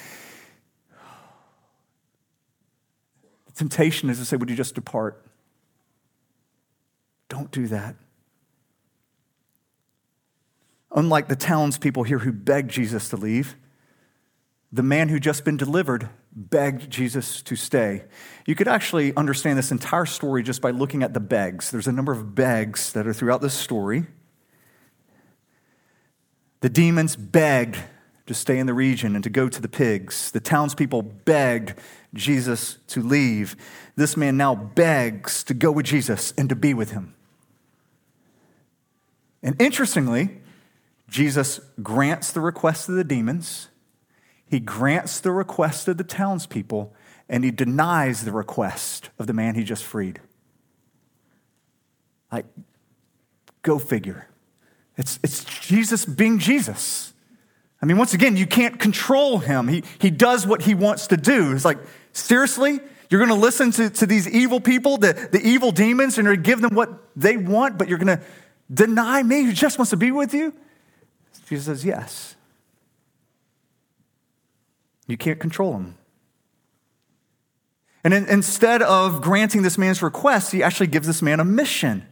The 3.46 3.53
temptation 3.55 4.11
is 4.11 4.18
to 4.18 4.25
say, 4.25 4.37
Would 4.37 4.51
you 4.51 4.57
just 4.57 4.75
depart? 4.75 5.25
Don't 7.29 7.51
do 7.51 7.66
that. 7.68 7.96
Unlike 10.94 11.29
the 11.29 11.37
townspeople 11.37 12.03
here 12.03 12.18
who 12.18 12.33
begged 12.33 12.70
Jesus 12.70 13.09
to 13.09 13.16
leave, 13.16 13.57
the 14.70 14.83
man 14.83 15.09
who 15.09 15.18
just 15.18 15.44
been 15.44 15.57
delivered 15.57 16.11
begged 16.35 16.90
Jesus 16.90 17.42
to 17.42 17.57
stay. 17.57 18.05
You 18.47 18.55
could 18.55 18.68
actually 18.68 19.14
understand 19.16 19.59
this 19.59 19.71
entire 19.71 20.07
story 20.07 20.42
just 20.42 20.62
by 20.62 20.71
looking 20.71 21.03
at 21.03 21.14
the 21.14 21.21
begs. 21.21 21.71
There's 21.71 21.87
a 21.87 21.92
number 21.92 22.12
of 22.12 22.35
begs 22.35 22.92
that 22.92 23.07
are 23.07 23.12
throughout 23.12 23.40
this 23.40 23.55
story. 23.55 24.07
The 26.61 26.71
demons 26.71 27.16
begged 27.16 27.77
to 28.27 28.35
stay 28.35 28.59
in 28.59 28.66
the 28.66 28.75
region 28.75 29.14
and 29.14 29.25
to 29.25 29.31
go 29.31 29.49
to 29.49 29.61
the 29.61 29.68
pigs. 29.68 30.31
The 30.31 30.40
townspeople 30.40 31.03
begged 31.03 31.75
Jesus 32.14 32.79
to 32.88 33.03
leave. 33.03 33.57
This 33.97 34.16
man 34.16 34.37
now 34.37 34.55
begs 34.55 35.45
to 35.45 35.55
go 35.55 35.71
with 35.73 35.87
Jesus 35.87 36.33
and 36.38 36.49
to 36.49 36.57
be 36.57 36.73
with 36.73 36.92
him. 36.92 37.14
And 39.42 39.61
interestingly, 39.61 40.40
Jesus 41.09 41.61
grants 41.83 42.33
the 42.33 42.40
request 42.40 42.88
of 42.88 42.95
the 42.95 43.05
demons 43.05 43.68
he 44.53 44.61
grants 44.61 45.19
the 45.19 45.33
request 45.33 45.88
of 45.88 45.97
the 45.97 46.05
townspeople 46.05 46.93
and 47.27 47.43
he 47.43 47.51
denies 47.51 48.27
the 48.27 48.33
request 48.33 49.09
of 49.19 49.27
the 49.27 49.33
man 49.33 49.55
he 49.55 49.65
just 49.65 49.83
freed. 49.83 50.21
Like, 52.31 52.45
go 53.62 53.79
figure. 53.79 54.29
It's, 54.99 55.19
it's 55.23 55.43
Jesus 55.45 56.05
being 56.05 56.38
Jesus. 56.38 57.15
I 57.81 57.87
mean, 57.87 57.97
once 57.97 58.12
again, 58.12 58.37
you 58.37 58.47
can't 58.47 58.79
control 58.79 59.38
him. 59.38 59.69
He, 59.69 59.85
he 59.99 60.11
does 60.11 60.47
what 60.47 60.61
he 60.61 60.75
wants 60.75 61.07
to 61.07 61.17
do. 61.17 61.53
It's 61.53 61.65
like, 61.65 61.79
seriously? 62.12 62.79
You're 63.09 63.25
going 63.27 63.35
to 63.35 63.43
listen 63.43 63.71
to, 63.71 63.88
to 63.88 64.07
these 64.07 64.29
evil 64.29 64.61
people, 64.61 64.99
the, 64.99 65.15
the 65.33 65.41
evil 65.41 65.73
demons, 65.73 66.19
and 66.19 66.27
you're 66.27 66.35
going 66.35 66.45
to 66.45 66.51
give 66.51 66.61
them 66.61 66.75
what 66.75 66.91
they 67.17 67.38
want, 67.38 67.79
but 67.79 67.88
you're 67.88 67.97
going 67.97 68.19
to 68.19 68.23
deny 68.71 69.23
me 69.23 69.45
who 69.45 69.55
just 69.55 69.79
wants 69.79 69.88
to 69.91 69.97
be 69.97 70.11
with 70.11 70.35
you? 70.35 70.53
Jesus 71.49 71.65
says, 71.65 71.87
yes. 71.87 72.37
You 75.07 75.17
can't 75.17 75.41
control 75.41 75.75
him. 75.75 75.97
And 78.05 78.12
in, 78.15 78.27
instead 78.29 78.83
of 78.83 79.21
granting 79.21 79.62
this 79.62 79.79
man's 79.79 80.03
request, 80.03 80.53
he 80.53 80.62
actually 80.62 80.88
gives 80.88 81.07
this 81.07 81.23
man 81.23 81.41
a 81.41 81.45
mission. 81.45 82.07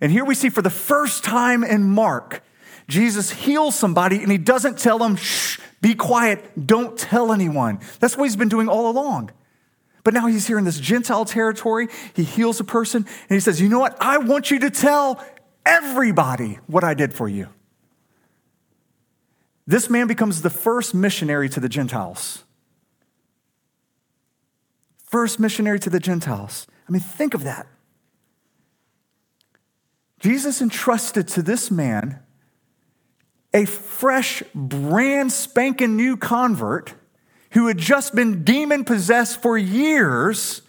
And 0.00 0.10
here 0.10 0.24
we 0.24 0.34
see 0.34 0.48
for 0.48 0.62
the 0.62 0.70
first 0.70 1.22
time 1.22 1.62
in 1.62 1.84
Mark, 1.84 2.42
Jesus 2.88 3.30
heals 3.30 3.74
somebody 3.74 4.22
and 4.22 4.30
he 4.30 4.38
doesn't 4.38 4.78
tell 4.78 4.98
them, 4.98 5.16
shh, 5.16 5.58
be 5.80 5.94
quiet, 5.94 6.66
don't 6.66 6.98
tell 6.98 7.32
anyone. 7.32 7.80
That's 8.00 8.16
what 8.16 8.24
he's 8.24 8.36
been 8.36 8.48
doing 8.48 8.68
all 8.68 8.90
along. 8.90 9.30
But 10.04 10.14
now 10.14 10.26
he's 10.26 10.46
here 10.46 10.58
in 10.58 10.64
this 10.64 10.80
Gentile 10.80 11.24
territory. 11.24 11.88
He 12.14 12.24
heals 12.24 12.58
a 12.58 12.64
person 12.64 13.04
and 13.04 13.30
he 13.30 13.40
says, 13.40 13.60
You 13.60 13.68
know 13.68 13.78
what? 13.78 13.96
I 14.00 14.18
want 14.18 14.50
you 14.50 14.58
to 14.60 14.70
tell 14.70 15.24
everybody 15.64 16.58
what 16.66 16.82
I 16.82 16.94
did 16.94 17.14
for 17.14 17.28
you. 17.28 17.48
This 19.72 19.88
man 19.88 20.06
becomes 20.06 20.42
the 20.42 20.50
first 20.50 20.94
missionary 20.94 21.48
to 21.48 21.58
the 21.58 21.66
Gentiles. 21.66 22.44
First 25.02 25.40
missionary 25.40 25.80
to 25.80 25.88
the 25.88 25.98
Gentiles. 25.98 26.66
I 26.86 26.92
mean, 26.92 27.00
think 27.00 27.32
of 27.32 27.44
that. 27.44 27.66
Jesus 30.20 30.60
entrusted 30.60 31.26
to 31.28 31.40
this 31.40 31.70
man 31.70 32.18
a 33.54 33.64
fresh, 33.64 34.42
brand 34.54 35.32
spanking 35.32 35.96
new 35.96 36.18
convert 36.18 36.92
who 37.52 37.66
had 37.68 37.78
just 37.78 38.14
been 38.14 38.44
demon 38.44 38.84
possessed 38.84 39.40
for 39.40 39.56
years, 39.56 40.60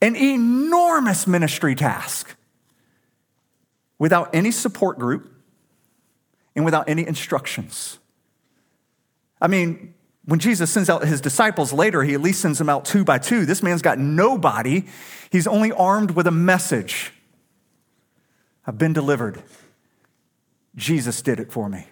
an 0.00 0.14
enormous 0.14 1.26
ministry 1.26 1.74
task 1.74 2.36
without 3.98 4.32
any 4.32 4.52
support 4.52 4.96
group, 4.96 5.35
and 6.56 6.64
without 6.64 6.88
any 6.88 7.06
instructions. 7.06 7.98
I 9.40 9.46
mean, 9.46 9.94
when 10.24 10.40
Jesus 10.40 10.70
sends 10.70 10.90
out 10.90 11.04
his 11.04 11.20
disciples 11.20 11.72
later, 11.72 12.02
he 12.02 12.14
at 12.14 12.20
least 12.20 12.40
sends 12.40 12.58
them 12.58 12.68
out 12.68 12.84
two 12.84 13.04
by 13.04 13.18
two. 13.18 13.46
This 13.46 13.62
man's 13.62 13.82
got 13.82 13.98
nobody, 13.98 14.86
he's 15.30 15.46
only 15.46 15.70
armed 15.70 16.12
with 16.12 16.26
a 16.26 16.32
message 16.32 17.12
I've 18.66 18.78
been 18.78 18.92
delivered. 18.92 19.42
Jesus 20.74 21.22
did 21.22 21.38
it 21.38 21.52
for 21.52 21.68
me. 21.68 21.86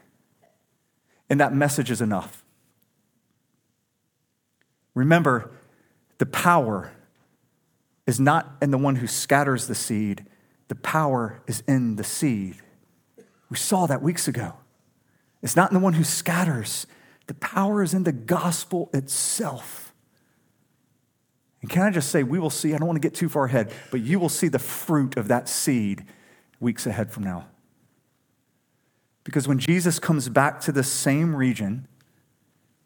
And 1.30 1.38
that 1.40 1.54
message 1.54 1.90
is 1.90 2.00
enough. 2.02 2.42
Remember, 4.94 5.52
the 6.18 6.26
power 6.26 6.92
is 8.06 8.18
not 8.18 8.56
in 8.60 8.70
the 8.70 8.78
one 8.78 8.96
who 8.96 9.06
scatters 9.06 9.66
the 9.66 9.74
seed, 9.74 10.26
the 10.68 10.74
power 10.74 11.40
is 11.46 11.62
in 11.68 11.96
the 11.96 12.04
seed. 12.04 12.56
We 13.54 13.58
saw 13.58 13.86
that 13.86 14.02
weeks 14.02 14.26
ago. 14.26 14.54
It's 15.40 15.54
not 15.54 15.70
in 15.70 15.74
the 15.74 15.80
one 15.80 15.92
who 15.92 16.02
scatters, 16.02 16.88
the 17.28 17.34
power 17.34 17.84
is 17.84 17.94
in 17.94 18.02
the 18.02 18.10
gospel 18.10 18.90
itself. 18.92 19.94
And 21.60 21.70
can 21.70 21.82
I 21.82 21.90
just 21.92 22.10
say, 22.10 22.24
we 22.24 22.40
will 22.40 22.50
see, 22.50 22.74
I 22.74 22.78
don't 22.78 22.88
want 22.88 23.00
to 23.00 23.08
get 23.08 23.14
too 23.14 23.28
far 23.28 23.44
ahead, 23.44 23.72
but 23.92 24.00
you 24.00 24.18
will 24.18 24.28
see 24.28 24.48
the 24.48 24.58
fruit 24.58 25.16
of 25.16 25.28
that 25.28 25.48
seed 25.48 26.04
weeks 26.58 26.84
ahead 26.84 27.12
from 27.12 27.22
now. 27.22 27.46
Because 29.22 29.46
when 29.46 29.60
Jesus 29.60 30.00
comes 30.00 30.28
back 30.28 30.60
to 30.62 30.72
the 30.72 30.82
same 30.82 31.36
region, 31.36 31.86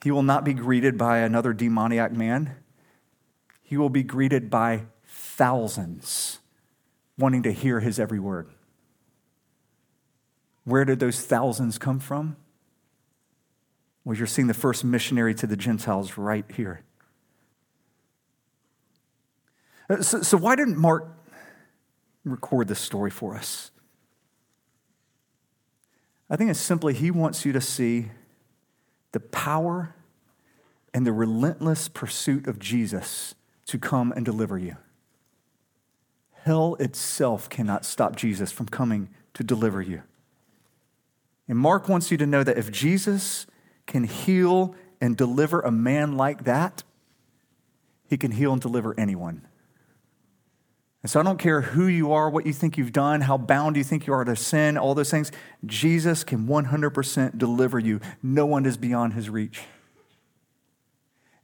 he 0.05 0.11
will 0.11 0.23
not 0.23 0.45
be 0.45 0.53
greeted 0.53 0.99
by 0.99 1.21
another 1.21 1.55
demoniac 1.55 2.13
man. 2.13 2.57
He 3.63 3.79
will 3.79 3.89
be 3.89 4.03
greeted 4.03 4.51
by 4.51 4.83
thousands 5.07 6.41
wanting 7.17 7.43
to 7.45 7.53
hear 7.53 7.81
his 7.81 7.99
every 7.99 8.19
word. 8.19 8.51
Where 10.69 10.85
did 10.85 11.01
those 11.01 11.23
thousands 11.23 11.79
come 11.79 11.99
from? 11.99 12.37
Well, 14.05 14.19
you're 14.19 14.27
seeing 14.27 14.49
the 14.49 14.55
first 14.55 14.85
missionary 14.85 15.35
to 15.37 15.47
the 15.47 15.57
Gentiles 15.57 16.19
right 16.19 16.45
here. 16.55 16.83
Uh, 19.89 20.03
so, 20.03 20.21
so 20.21 20.37
why 20.37 20.57
didn't 20.57 20.77
Mark 20.77 21.09
record 22.23 22.69
this 22.69 22.81
story 22.81 23.11
for 23.11 23.35
us? 23.35 23.71
I 26.29 26.37
think 26.37 26.51
it's 26.51 26.61
simply 26.61 26.93
he 26.93 27.11
wants 27.11 27.47
you 27.47 27.55
to 27.55 27.63
see 27.63 28.11
the 29.13 29.21
power 29.21 29.95
and 30.93 31.07
the 31.07 31.13
relentless 31.13 31.89
pursuit 31.89 32.47
of 32.47 32.59
Jesus 32.59 33.35
to 33.69 33.79
come 33.79 34.13
and 34.13 34.23
deliver 34.23 34.59
you. 34.59 34.77
Hell 36.43 36.77
itself 36.79 37.49
cannot 37.49 37.87
stop 37.87 38.17
Jesus 38.17 38.53
from 38.53 38.67
coming 38.67 39.09
to 39.33 39.43
deliver 39.43 39.81
you. 39.81 40.03
And 41.49 41.59
Mark 41.59 41.89
wants 41.89 42.11
you 42.11 42.19
to 42.19 42.27
know 42.27 42.45
that 42.45 42.59
if 42.59 42.71
Jesus 42.71 43.47
can 43.87 44.05
heal 44.05 44.75
and 45.01 45.17
deliver 45.17 45.61
a 45.61 45.71
man 45.71 46.17
like 46.17 46.45
that, 46.45 46.83
he 48.09 48.17
can 48.17 48.33
heal 48.33 48.53
and 48.53 48.61
deliver 48.61 48.95
anyone. 48.99 49.47
And 51.03 51.11
so 51.11 51.21
I 51.21 51.23
don't 51.23 51.39
care 51.39 51.61
who 51.61 51.87
you 51.87 52.13
are, 52.13 52.29
what 52.29 52.45
you 52.45 52.53
think 52.53 52.77
you've 52.77 52.93
done, 52.93 53.23
how 53.23 53.39
bound 53.39 53.77
you 53.77 53.85
think 53.85 54.07
you 54.07 54.13
are 54.13 54.25
to 54.25 54.35
sin, 54.35 54.77
all 54.77 54.95
those 54.95 55.11
things. 55.11 55.31
Jesus 55.65 56.25
can 56.25 56.47
100% 56.47 57.39
deliver 57.39 57.79
you. 57.79 58.01
No 58.23 58.47
one 58.47 58.67
is 58.67 58.77
beyond 58.77 59.15
his 59.15 59.31
reach. 59.31 59.63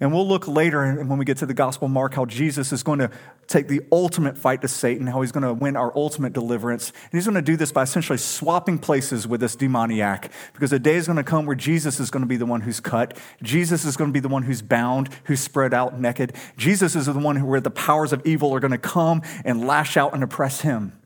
And 0.05 0.12
we'll 0.12 0.28
look 0.28 0.46
later 0.46 1.02
when 1.02 1.16
we 1.16 1.24
get 1.24 1.38
to 1.38 1.46
the 1.46 1.55
Gospel 1.55 1.88
Mark 1.88 2.12
how 2.12 2.26
Jesus 2.26 2.74
is 2.74 2.82
going 2.82 2.98
to 2.98 3.11
take 3.46 3.68
the 3.68 3.80
ultimate 3.90 4.36
fight 4.36 4.61
to 4.61 4.68
Satan, 4.68 5.07
how 5.07 5.22
he's 5.22 5.32
going 5.32 5.44
to 5.44 5.55
win 5.55 5.76
our 5.76 5.96
ultimate 5.96 6.34
deliverance. 6.34 6.90
And 6.90 7.12
he's 7.12 7.24
going 7.24 7.36
to 7.36 7.40
do 7.40 7.57
this 7.57 7.72
by 7.72 7.84
essentially 7.84 8.18
swapping 8.18 8.78
places 8.78 9.26
with 9.26 9.40
this 9.40 9.57
demoniac 9.57 10.30
because 10.52 10.74
a 10.74 10.78
day 10.78 10.96
is 10.96 11.07
going 11.07 11.16
to 11.16 11.24
come 11.24 11.46
where 11.46 11.57
Jesus 11.57 12.00
is 12.00 12.11
going 12.11 12.20
to 12.20 12.26
be 12.26 12.36
the 12.36 12.44
one 12.44 12.61
who's 12.61 12.80
cut. 12.80 13.16
Jesus 13.42 13.86
is 13.86 13.96
going 13.96 14.11
to 14.11 14.12
be 14.12 14.20
the 14.20 14.28
one 14.28 14.42
who's 14.42 14.61
bound, 14.61 15.09
who's 15.24 15.40
spread 15.40 15.72
out 15.72 15.98
naked. 15.98 16.34
Jesus 16.59 16.94
is 16.94 17.07
the 17.07 17.14
one 17.14 17.42
where 17.46 17.62
the 17.62 17.70
powers 17.70 18.12
of 18.12 18.20
evil 18.26 18.55
are 18.55 18.61
going 18.61 18.72
to 18.72 18.76
come 18.76 19.22
and 19.42 19.66
lash 19.66 19.96
out 19.96 20.12
and 20.12 20.22
oppress 20.22 20.61
him. 20.61 21.00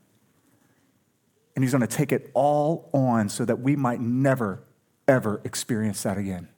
And 1.55 1.63
he's 1.63 1.71
going 1.71 1.87
to 1.87 1.87
take 1.87 2.11
it 2.11 2.31
all 2.33 2.89
on 2.93 3.29
so 3.29 3.45
that 3.45 3.61
we 3.61 3.77
might 3.77 4.01
never, 4.01 4.61
ever 5.07 5.39
experience 5.45 6.03
that 6.03 6.17
again. 6.17 6.49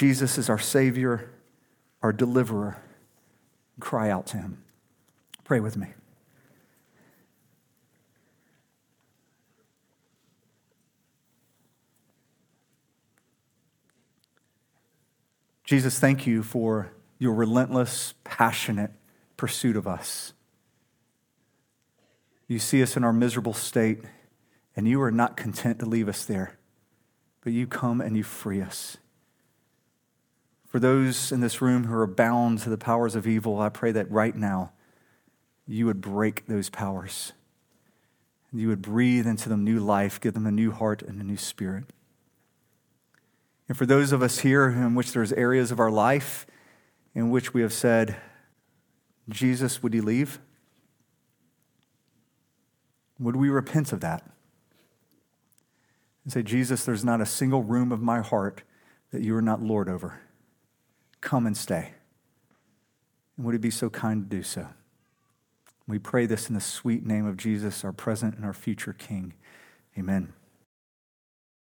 Jesus 0.00 0.38
is 0.38 0.48
our 0.48 0.58
Savior, 0.58 1.30
our 2.00 2.10
deliverer. 2.10 2.82
Cry 3.80 4.08
out 4.08 4.26
to 4.28 4.38
Him. 4.38 4.64
Pray 5.44 5.60
with 5.60 5.76
me. 5.76 5.88
Jesus, 15.64 15.98
thank 15.98 16.26
you 16.26 16.42
for 16.42 16.90
your 17.18 17.34
relentless, 17.34 18.14
passionate 18.24 18.92
pursuit 19.36 19.76
of 19.76 19.86
us. 19.86 20.32
You 22.48 22.58
see 22.58 22.82
us 22.82 22.96
in 22.96 23.04
our 23.04 23.12
miserable 23.12 23.52
state, 23.52 24.00
and 24.74 24.88
you 24.88 25.02
are 25.02 25.12
not 25.12 25.36
content 25.36 25.78
to 25.80 25.84
leave 25.84 26.08
us 26.08 26.24
there, 26.24 26.58
but 27.42 27.52
you 27.52 27.66
come 27.66 28.00
and 28.00 28.16
you 28.16 28.22
free 28.22 28.62
us. 28.62 28.96
For 30.70 30.78
those 30.78 31.32
in 31.32 31.40
this 31.40 31.60
room 31.60 31.84
who 31.84 31.94
are 31.94 32.06
bound 32.06 32.60
to 32.60 32.70
the 32.70 32.78
powers 32.78 33.16
of 33.16 33.26
evil, 33.26 33.60
I 33.60 33.70
pray 33.70 33.90
that 33.90 34.08
right 34.08 34.36
now 34.36 34.70
you 35.66 35.84
would 35.86 36.00
break 36.00 36.46
those 36.46 36.70
powers. 36.70 37.32
You 38.52 38.68
would 38.68 38.80
breathe 38.80 39.26
into 39.26 39.48
them 39.48 39.64
new 39.64 39.80
life, 39.80 40.20
give 40.20 40.34
them 40.34 40.46
a 40.46 40.52
new 40.52 40.70
heart 40.70 41.02
and 41.02 41.20
a 41.20 41.24
new 41.24 41.36
spirit. 41.36 41.86
And 43.68 43.76
for 43.76 43.84
those 43.84 44.12
of 44.12 44.22
us 44.22 44.40
here 44.40 44.68
in 44.68 44.94
which 44.94 45.12
there's 45.12 45.32
areas 45.32 45.72
of 45.72 45.80
our 45.80 45.90
life 45.90 46.46
in 47.16 47.30
which 47.30 47.52
we 47.52 47.62
have 47.62 47.72
said, 47.72 48.16
Jesus, 49.28 49.82
would 49.82 49.92
you 49.92 50.02
leave? 50.02 50.38
Would 53.18 53.34
we 53.34 53.48
repent 53.48 53.92
of 53.92 54.00
that? 54.02 54.22
And 56.22 56.32
say, 56.32 56.44
Jesus, 56.44 56.84
there's 56.84 57.04
not 57.04 57.20
a 57.20 57.26
single 57.26 57.64
room 57.64 57.90
of 57.90 58.00
my 58.00 58.20
heart 58.20 58.62
that 59.10 59.22
you 59.22 59.34
are 59.34 59.42
not 59.42 59.60
Lord 59.60 59.88
over. 59.88 60.20
Come 61.20 61.46
and 61.46 61.56
stay. 61.56 61.92
And 63.36 63.46
would 63.46 63.52
he 63.52 63.58
be 63.58 63.70
so 63.70 63.90
kind 63.90 64.28
to 64.28 64.36
do 64.36 64.42
so? 64.42 64.68
We 65.86 65.98
pray 65.98 66.26
this 66.26 66.48
in 66.48 66.54
the 66.54 66.60
sweet 66.60 67.04
name 67.04 67.26
of 67.26 67.36
Jesus, 67.36 67.84
our 67.84 67.92
present 67.92 68.36
and 68.36 68.44
our 68.44 68.52
future 68.52 68.92
King. 68.92 69.34
Amen. 69.98 70.32